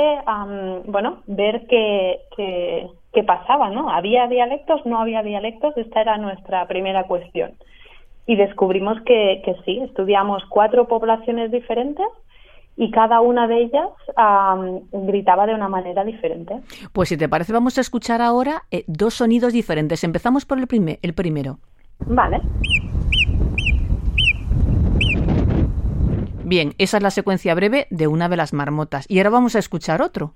bueno, 0.87 1.23
ver 1.29 1.65
qué, 1.69 2.23
qué, 2.37 3.23
pasaba, 3.23 3.71
¿no? 3.71 3.89
¿Había 3.89 4.27
dialectos? 4.27 4.85
¿No 4.85 4.99
había 4.99 5.23
dialectos? 5.23 5.77
Esta 5.77 6.01
era 6.01 6.19
nuestra 6.19 6.67
primera 6.67 7.05
cuestión. 7.05 7.53
Y 8.27 8.35
descubrimos 8.35 9.01
que, 9.03 9.43
que 9.45 9.55
sí, 9.65 9.79
estudiamos 9.79 10.43
cuatro 10.49 10.89
poblaciones 10.89 11.53
diferentes 11.53 12.09
y 12.77 12.91
cada 12.91 13.21
una 13.21 13.47
de 13.47 13.63
ellas 13.63 13.91
gritaba 14.91 15.47
de 15.47 15.55
una 15.55 15.69
manera 15.69 16.03
diferente. 16.03 16.63
Pues 16.93 17.11
si 17.11 17.17
te 17.17 17.29
parece, 17.29 17.53
vamos 17.53 17.79
a 17.79 17.81
escuchar 17.81 18.21
ahora 18.21 18.65
eh, 18.73 18.83
dos 18.89 19.15
sonidos 19.15 19.53
diferentes. 19.53 20.03
Empezamos 20.03 20.45
por 20.45 20.59
el, 20.59 20.67
primer, 20.67 20.99
el 21.01 21.15
primero. 21.15 21.59
Vale. 22.01 22.41
Bien, 26.55 26.71
esa 26.79 26.99
es 26.99 27.03
la 27.03 27.11
secuencia 27.11 27.53
breve 27.57 27.89
de 27.91 28.07
una 28.07 28.29
de 28.29 28.37
las 28.37 28.53
marmotas. 28.53 29.11
Y 29.11 29.19
ahora 29.19 29.31
vamos 29.31 29.57
a 29.57 29.59
escuchar 29.59 30.01
otro. 30.01 30.35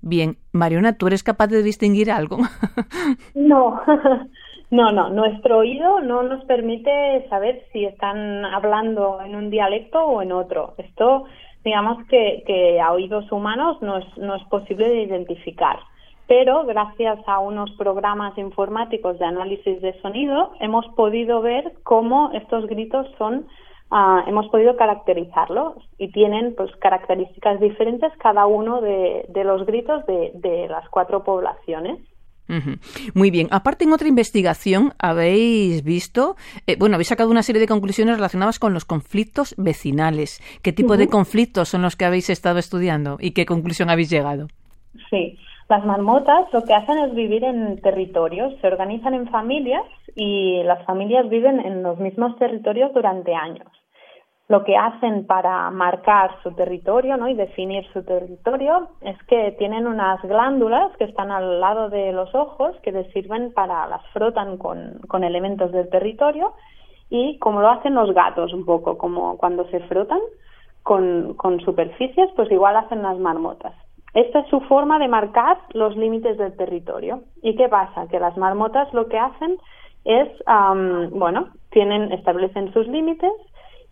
Bien, 0.00 0.36
Mariona, 0.52 0.96
¿tú 0.96 1.08
eres 1.08 1.24
capaz 1.24 1.48
de 1.48 1.64
distinguir 1.64 2.12
algo? 2.12 2.38
no, 3.34 3.80
no, 4.70 4.92
no. 4.92 5.10
Nuestro 5.10 5.58
oído 5.58 6.02
no 6.02 6.22
nos 6.22 6.44
permite 6.44 7.26
saber 7.28 7.64
si 7.72 7.84
están 7.84 8.44
hablando 8.44 9.20
en 9.20 9.34
un 9.34 9.50
dialecto 9.50 10.00
o 10.00 10.22
en 10.22 10.30
otro. 10.30 10.74
Esto, 10.78 11.24
digamos 11.64 12.06
que, 12.06 12.44
que 12.46 12.80
a 12.80 12.92
oídos 12.92 13.32
humanos 13.32 13.78
no 13.82 13.98
es, 13.98 14.18
no 14.18 14.36
es 14.36 14.44
posible 14.44 14.88
de 14.88 15.02
identificar 15.02 15.80
pero 16.26 16.64
gracias 16.64 17.18
a 17.26 17.38
unos 17.38 17.70
programas 17.72 18.36
informáticos 18.38 19.18
de 19.18 19.26
análisis 19.26 19.80
de 19.82 20.00
sonido 20.00 20.52
hemos 20.60 20.86
podido 20.96 21.42
ver 21.42 21.74
cómo 21.82 22.30
estos 22.32 22.66
gritos 22.66 23.06
son 23.18 23.46
ah, 23.90 24.24
hemos 24.26 24.48
podido 24.48 24.76
caracterizarlos 24.76 25.74
y 25.98 26.10
tienen 26.12 26.54
pues 26.56 26.74
características 26.76 27.60
diferentes 27.60 28.12
cada 28.18 28.46
uno 28.46 28.80
de, 28.80 29.26
los 29.44 29.66
gritos 29.66 30.04
de, 30.06 30.66
las 30.68 30.88
cuatro 30.88 31.24
poblaciones. 31.24 31.98
Muy 33.14 33.30
bien. 33.30 33.48
Aparte, 33.50 33.84
en 33.84 33.92
otra 33.94 34.06
investigación 34.06 34.92
habéis 34.98 35.82
visto, 35.82 36.36
eh, 36.66 36.76
bueno, 36.78 36.96
habéis 36.96 37.08
sacado 37.08 37.30
una 37.30 37.42
serie 37.42 37.58
de 37.58 37.66
conclusiones 37.66 38.16
relacionadas 38.16 38.58
con 38.58 38.74
los 38.74 38.84
conflictos 38.84 39.54
vecinales. 39.56 40.42
¿Qué 40.62 40.70
tipo 40.70 40.98
de 40.98 41.08
conflictos 41.08 41.70
son 41.70 41.80
los 41.80 41.96
que 41.96 42.04
habéis 42.04 42.28
estado 42.28 42.58
estudiando 42.58 43.16
y 43.18 43.30
qué 43.30 43.46
conclusión 43.46 43.88
habéis 43.88 44.10
llegado? 44.10 44.48
Sí. 45.08 45.38
Las 45.68 45.82
marmotas 45.84 46.52
lo 46.52 46.62
que 46.64 46.74
hacen 46.74 46.98
es 46.98 47.14
vivir 47.14 47.42
en 47.42 47.80
territorios, 47.80 48.52
se 48.60 48.66
organizan 48.66 49.14
en 49.14 49.28
familias 49.30 49.84
y 50.14 50.62
las 50.62 50.84
familias 50.84 51.28
viven 51.30 51.58
en 51.58 51.82
los 51.82 51.98
mismos 51.98 52.36
territorios 52.38 52.92
durante 52.92 53.34
años. 53.34 53.66
Lo 54.46 54.62
que 54.62 54.76
hacen 54.76 55.26
para 55.26 55.70
marcar 55.70 56.32
su 56.42 56.52
territorio 56.52 57.16
¿no? 57.16 57.28
y 57.28 57.34
definir 57.34 57.82
su 57.94 58.04
territorio 58.04 58.90
es 59.00 59.16
que 59.22 59.52
tienen 59.52 59.86
unas 59.86 60.20
glándulas 60.20 60.94
que 60.98 61.04
están 61.04 61.30
al 61.30 61.60
lado 61.60 61.88
de 61.88 62.12
los 62.12 62.34
ojos 62.34 62.76
que 62.82 62.92
les 62.92 63.10
sirven 63.14 63.54
para 63.54 63.86
las 63.86 64.06
frotan 64.08 64.58
con, 64.58 65.24
elementos 65.24 65.72
del 65.72 65.88
territorio 65.88 66.52
y 67.08 67.38
como 67.38 67.62
lo 67.62 67.70
hacen 67.70 67.94
los 67.94 68.12
gatos 68.12 68.52
un 68.52 68.66
poco, 68.66 68.98
como 68.98 69.38
cuando 69.38 69.66
se 69.70 69.80
frotan 69.80 70.20
con 70.82 71.60
superficies, 71.64 72.30
pues 72.36 72.50
igual 72.50 72.76
hacen 72.76 73.00
las 73.00 73.16
marmotas. 73.18 73.72
Esta 74.14 74.40
es 74.40 74.48
su 74.48 74.60
forma 74.60 75.00
de 75.00 75.08
marcar 75.08 75.58
los 75.72 75.96
límites 75.96 76.38
del 76.38 76.56
territorio. 76.56 77.24
¿Y 77.42 77.56
qué 77.56 77.68
pasa? 77.68 78.06
Que 78.08 78.20
las 78.20 78.36
marmotas 78.36 78.92
lo 78.94 79.08
que 79.08 79.18
hacen 79.18 79.58
es, 80.04 80.28
bueno, 81.10 81.48
tienen, 81.70 82.12
establecen 82.12 82.72
sus 82.72 82.86
límites 82.86 83.32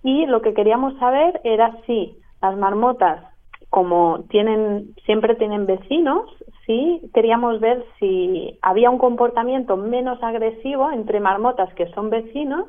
y 0.04 0.26
lo 0.26 0.40
que 0.40 0.54
queríamos 0.54 0.96
saber 0.98 1.40
era 1.42 1.76
si 1.86 2.16
las 2.40 2.56
marmotas, 2.56 3.24
como 3.68 4.24
tienen, 4.28 4.94
siempre 5.06 5.34
tienen 5.34 5.66
vecinos, 5.66 6.28
sí 6.66 7.00
queríamos 7.14 7.58
ver 7.60 7.84
si 7.98 8.58
había 8.62 8.90
un 8.90 8.98
comportamiento 8.98 9.76
menos 9.76 10.22
agresivo 10.22 10.90
entre 10.92 11.18
marmotas 11.18 11.72
que 11.74 11.86
son 11.94 12.10
vecinos 12.10 12.66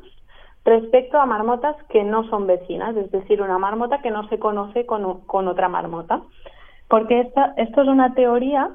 respecto 0.65 1.19
a 1.19 1.25
marmotas 1.25 1.75
que 1.89 2.03
no 2.03 2.27
son 2.29 2.47
vecinas, 2.47 2.95
es 2.95 3.11
decir, 3.11 3.41
una 3.41 3.57
marmota 3.57 4.01
que 4.01 4.11
no 4.11 4.27
se 4.29 4.39
conoce 4.39 4.85
con, 4.85 5.21
con 5.25 5.47
otra 5.47 5.67
marmota 5.67 6.21
porque 6.93 7.21
esta, 7.21 7.55
esto 7.57 7.81
es 7.81 7.87
una 7.87 8.13
teoría 8.13 8.69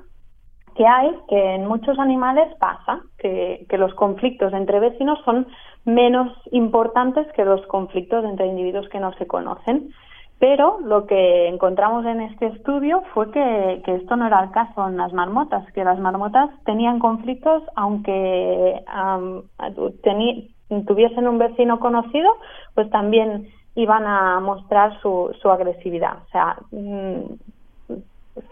que 0.75 0.85
hay 0.85 1.09
que 1.29 1.55
en 1.55 1.69
muchos 1.69 2.01
animales 2.01 2.53
pasa, 2.59 3.01
que, 3.17 3.65
que, 3.69 3.79
los 3.79 3.95
conflictos 3.95 4.53
entre 4.55 4.81
vecinos 4.81 5.21
son 5.25 5.47
menos 5.85 6.33
importantes 6.51 7.29
que 7.35 7.45
los 7.45 7.65
conflictos 7.69 8.25
entre 8.25 8.49
individuos 8.49 8.89
que 8.89 8.99
no 8.99 9.13
se 9.19 9.29
conocen. 9.29 9.91
Pero 10.41 10.81
lo 10.81 11.07
que 11.07 11.47
encontramos 11.47 12.05
en 12.07 12.23
este 12.23 12.47
estudio 12.47 13.05
fue 13.15 13.31
que, 13.31 13.83
que 13.85 13.95
esto 13.95 14.17
no 14.17 14.27
era 14.27 14.43
el 14.43 14.51
caso 14.51 14.89
en 14.89 14.97
las 14.97 15.13
marmotas, 15.13 15.73
que 15.73 15.85
las 15.85 16.01
marmotas 16.01 16.51
tenían 16.65 16.99
conflictos 16.99 17.63
aunque 17.77 18.83
tuviesen 20.89 21.29
un 21.29 21.39
vecino 21.39 21.79
conocido, 21.79 22.33
pues 22.75 22.91
también 22.91 23.47
iban 23.77 24.09
a 24.09 24.41
mostrar 24.41 25.01
su, 25.03 25.33
su 25.41 25.49
agresividad. 25.53 26.17
O 26.27 26.31
sea, 26.33 26.57
mm, 26.73 27.58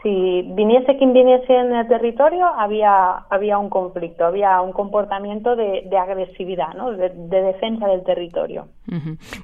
si 0.02 0.42
viniese 0.54 0.96
quien 0.96 1.12
viniese 1.12 1.54
en 1.54 1.74
el 1.74 1.88
territorio, 1.88 2.46
había, 2.46 3.24
había 3.30 3.58
un 3.58 3.68
conflicto, 3.68 4.24
había 4.24 4.60
un 4.60 4.72
comportamiento 4.72 5.56
de, 5.56 5.88
agresividad, 5.98 6.74
¿no? 6.74 6.92
de, 6.92 7.10
defensa 7.10 7.86
del 7.86 8.04
territorio. 8.04 8.68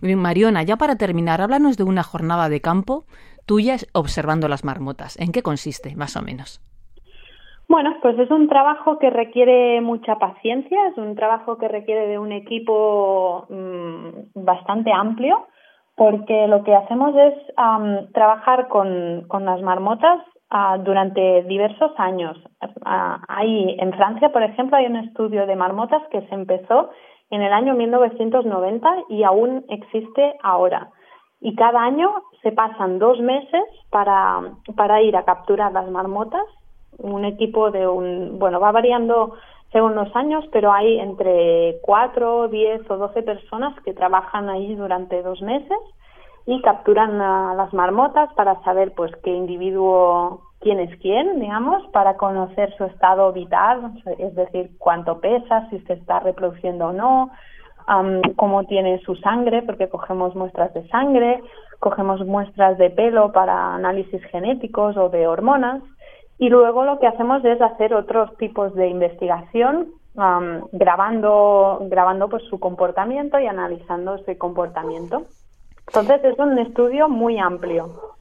Mariona, 0.01 0.63
ya 0.63 0.77
para 0.77 0.97
terminar, 0.97 1.41
háblanos 1.41 1.77
de 1.77 1.85
una 1.85 2.03
jornada 2.03 2.49
de 2.49 2.61
campo 2.61 3.05
tuya 3.47 3.77
observando 3.93 4.49
las 4.49 4.65
marmotas. 4.65 5.19
¿En 5.19 5.33
qué 5.33 5.43
consiste, 5.43 5.97
más 5.97 6.17
o 6.17 6.23
menos? 6.23 6.61
Bueno, 7.69 7.95
pues 8.03 8.19
es 8.19 8.31
un 8.31 8.49
trabajo 8.49 8.99
que 8.99 9.09
requiere 9.09 9.81
mucha 9.81 10.17
paciencia, 10.17 10.89
es 10.89 10.99
un 10.99 11.15
trabajo 11.15 11.57
que 11.57 11.69
requiere 11.69 12.07
de 12.07 12.19
un 12.19 12.33
equipo 12.33 13.47
mm, 13.49 14.45
bastante 14.45 14.93
amplio, 14.93 15.47
porque 15.97 16.47
lo 16.49 16.65
que 16.65 16.75
hacemos 16.75 17.15
es 17.17 17.35
trabajar 18.13 18.69
con, 18.69 19.25
con, 19.29 19.45
las 19.45 19.63
marmotas 19.63 20.21
Ah, 20.55 20.77
durante 20.77 21.45
diversos 21.45 21.93
años. 21.97 22.37
Ah, 22.85 23.23
hay, 23.27 23.75
en 23.79 23.91
Francia, 23.95 24.29
por 24.33 24.43
ejemplo, 24.43 24.77
hay 24.77 24.85
un 24.85 24.97
estudio 24.97 25.47
de 25.47 25.57
marmotas 25.57 26.03
que 26.11 26.21
se 26.29 26.35
empezó 26.35 26.91
en 27.31 27.41
el 27.41 27.55
año 27.55 27.73
1990 27.73 29.05
y 29.09 29.23
aún 29.23 29.65
existe 29.71 30.35
ahora. 30.43 30.91
Y 31.41 31.55
cada 31.55 31.83
año 31.83 32.13
se 32.43 32.53
pasan 32.53 32.99
dos 32.99 33.19
meses 33.21 33.65
para, 33.89 34.43
para 34.77 35.01
ir 35.01 35.17
a 35.17 35.25
capturar 35.25 35.73
las 35.73 35.91
marmotas. 35.91 36.45
Un 36.99 37.25
equipo 37.25 37.71
de 37.71 37.89
un, 37.89 38.39
bueno, 38.39 38.61
va 38.61 38.73
variando 38.73 39.37
según 39.73 39.95
los 39.95 40.15
años, 40.15 40.45
pero 40.53 40.71
hay 40.71 41.01
entre 41.01 41.79
cuatro, 41.81 42.49
diez 42.49 42.83
o 42.91 42.99
doce 42.99 43.23
personas 43.23 43.75
que 43.85 43.95
trabajan 43.95 44.51
ahí 44.51 44.75
durante 44.75 45.23
dos 45.23 45.41
meses 45.41 45.79
y 46.47 46.61
capturan 46.63 47.21
a 47.21 47.55
las 47.55 47.73
marmotas 47.73 48.33
para 48.35 48.63
saber 48.63 48.93
pues 48.95 49.13
qué 49.23 49.31
individuo 49.31 50.41
quién 50.63 50.79
es 50.81 50.97
quién, 51.01 51.41
digamos, 51.41 51.87
para 51.89 52.17
conocer 52.17 52.75
su 52.77 52.85
estado 52.85 53.33
vital, 53.33 53.93
es 54.19 54.35
decir, 54.35 54.71
cuánto 54.79 55.21
pesa, 55.21 55.69
si 55.71 55.81
se 55.81 55.95
está 55.95 56.21
reproduciendo 56.21 56.89
o 56.89 56.93
no, 56.93 57.31
cómo 58.37 58.65
tiene 58.65 59.01
su 59.01 59.17
sangre, 59.17 59.63
porque 59.63 59.89
cogemos 59.89 60.37
muestras 60.37 60.73
de 60.73 60.87
sangre, 60.89 61.43
cogemos 61.81 62.25
muestras 62.25 62.79
de 62.79 62.91
pelo 62.91 63.33
para 63.33 63.75
análisis 63.75 64.23
genéticos 64.27 64.97
o 64.97 65.09
de 65.09 65.27
hormonas, 65.27 65.83
y 66.39 66.49
luego 66.49 66.85
lo 66.85 66.99
que 67.01 67.09
hacemos 67.09 67.45
es 67.45 67.61
hacer 67.61 67.93
otros 67.93 68.37
tipos 68.37 68.75
de 68.75 68.89
investigación 68.89 69.89
grabando 70.73 71.79
grabando 71.89 72.29
pues 72.29 72.43
su 72.45 72.61
comportamiento 72.61 73.39
y 73.41 73.47
analizando 73.47 74.17
ese 74.17 74.37
comportamiento. 74.37 75.25
Entonces 75.95 76.25
es 76.25 76.39
un 76.39 76.59
estudio 76.59 77.07
muy 77.11 77.39
amplio. 77.39 78.17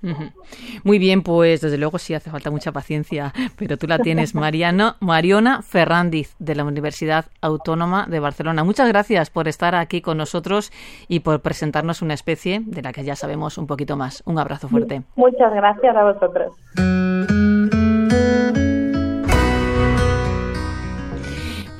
Muy 0.84 1.00
bien, 1.00 1.24
pues 1.24 1.62
desde 1.62 1.78
luego 1.78 2.00
sí 2.00 2.14
hace 2.14 2.30
falta 2.30 2.52
mucha 2.52 2.74
paciencia, 2.74 3.32
pero 3.58 3.78
tú 3.78 3.88
la 3.88 4.00
tienes, 4.00 4.36
Mariano, 4.36 4.96
Mariona 5.00 5.62
Ferrandiz, 5.62 6.36
de 6.40 6.56
la 6.56 6.66
Universidad 6.66 7.26
Autónoma 7.40 8.08
de 8.10 8.20
Barcelona. 8.20 8.66
Muchas 8.66 8.90
gracias 8.90 9.30
por 9.30 9.48
estar 9.48 9.74
aquí 9.76 10.02
con 10.02 10.18
nosotros 10.18 10.72
y 11.08 11.22
por 11.22 11.40
presentarnos 11.42 12.02
una 12.02 12.14
especie 12.14 12.62
de 12.66 12.82
la 12.82 12.92
que 12.92 13.06
ya 13.06 13.16
sabemos 13.16 13.58
un 13.58 13.68
poquito 13.68 13.96
más. 13.96 14.22
Un 14.26 14.38
abrazo 14.38 14.68
fuerte. 14.68 15.04
Muchas 15.16 15.54
gracias 15.54 15.96
a 15.96 16.04
vosotros. 16.04 16.52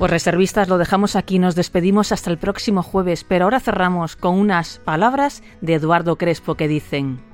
Pues 0.02 0.10
reservistas, 0.10 0.68
lo 0.68 0.78
dejamos 0.78 1.14
aquí, 1.14 1.38
nos 1.38 1.54
despedimos 1.54 2.10
hasta 2.10 2.28
el 2.28 2.36
próximo 2.36 2.82
jueves, 2.82 3.22
pero 3.22 3.44
ahora 3.44 3.60
cerramos 3.60 4.16
con 4.16 4.36
unas 4.36 4.80
palabras 4.80 5.44
de 5.60 5.74
Eduardo 5.74 6.16
Crespo 6.16 6.56
que 6.56 6.66
dicen... 6.66 7.31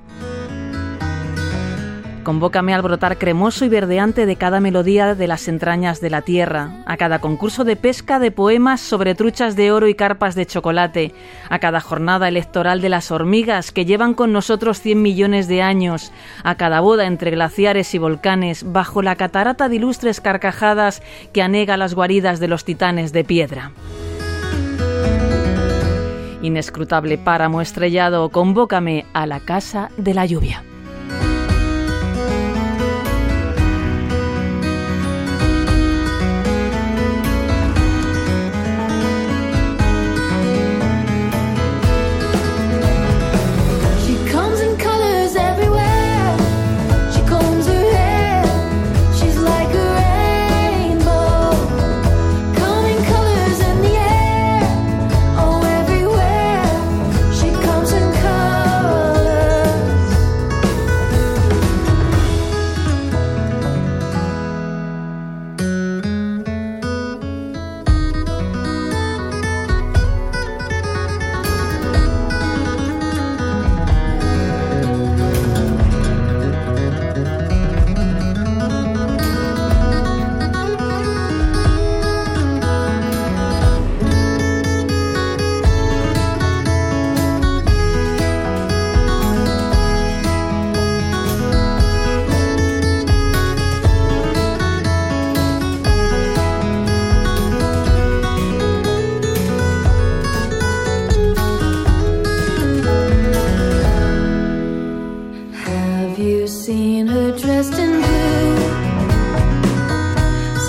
Convócame 2.29 2.75
al 2.75 2.83
brotar 2.83 3.17
cremoso 3.17 3.65
y 3.65 3.69
verdeante 3.69 4.27
de 4.27 4.35
cada 4.35 4.59
melodía 4.59 5.15
de 5.15 5.25
las 5.25 5.47
entrañas 5.47 5.99
de 5.99 6.11
la 6.11 6.21
tierra, 6.21 6.83
a 6.85 6.95
cada 6.95 7.21
concurso 7.21 7.63
de 7.63 7.75
pesca 7.75 8.19
de 8.19 8.29
poemas 8.29 8.81
sobre 8.81 9.15
truchas 9.15 9.55
de 9.55 9.71
oro 9.71 9.87
y 9.87 9.95
carpas 9.95 10.35
de 10.35 10.45
chocolate, 10.45 11.15
a 11.49 11.57
cada 11.57 11.81
jornada 11.81 12.27
electoral 12.27 12.81
de 12.81 12.89
las 12.89 13.09
hormigas 13.09 13.71
que 13.71 13.85
llevan 13.85 14.13
con 14.13 14.31
nosotros 14.31 14.79
cien 14.79 15.01
millones 15.01 15.47
de 15.47 15.63
años, 15.63 16.11
a 16.43 16.53
cada 16.53 16.81
boda 16.81 17.07
entre 17.07 17.31
glaciares 17.31 17.95
y 17.95 17.97
volcanes, 17.97 18.63
bajo 18.71 19.01
la 19.01 19.15
catarata 19.15 19.67
de 19.67 19.77
ilustres 19.77 20.21
carcajadas 20.21 21.01
que 21.33 21.41
anega 21.41 21.77
las 21.77 21.95
guaridas 21.95 22.39
de 22.39 22.47
los 22.47 22.63
titanes 22.63 23.11
de 23.11 23.23
piedra. 23.23 23.71
Inescrutable 26.43 27.17
páramo 27.17 27.59
estrellado, 27.59 28.29
convócame 28.29 29.07
a 29.13 29.25
la 29.25 29.39
casa 29.39 29.89
de 29.97 30.13
la 30.13 30.27
lluvia. 30.27 30.63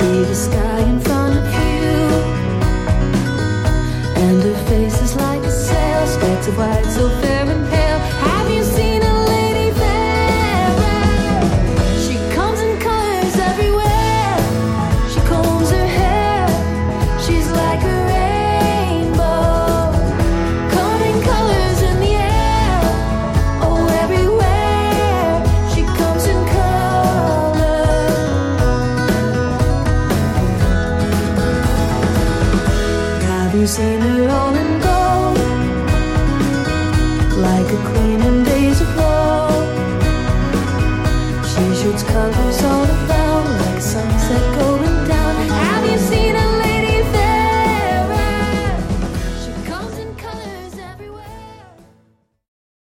see 0.01 0.25
the 0.25 0.35
sky 0.35 0.81
in 0.93 0.99
front 1.01 1.35
of 1.41 1.47
you. 1.61 1.93
And 4.25 4.43
her 4.49 4.61
face 4.69 4.99
is 5.07 5.15
like 5.17 5.43
a 5.43 5.55
sail, 5.67 6.07
specks 6.07 6.47
of 6.49 6.57
white, 6.57 6.87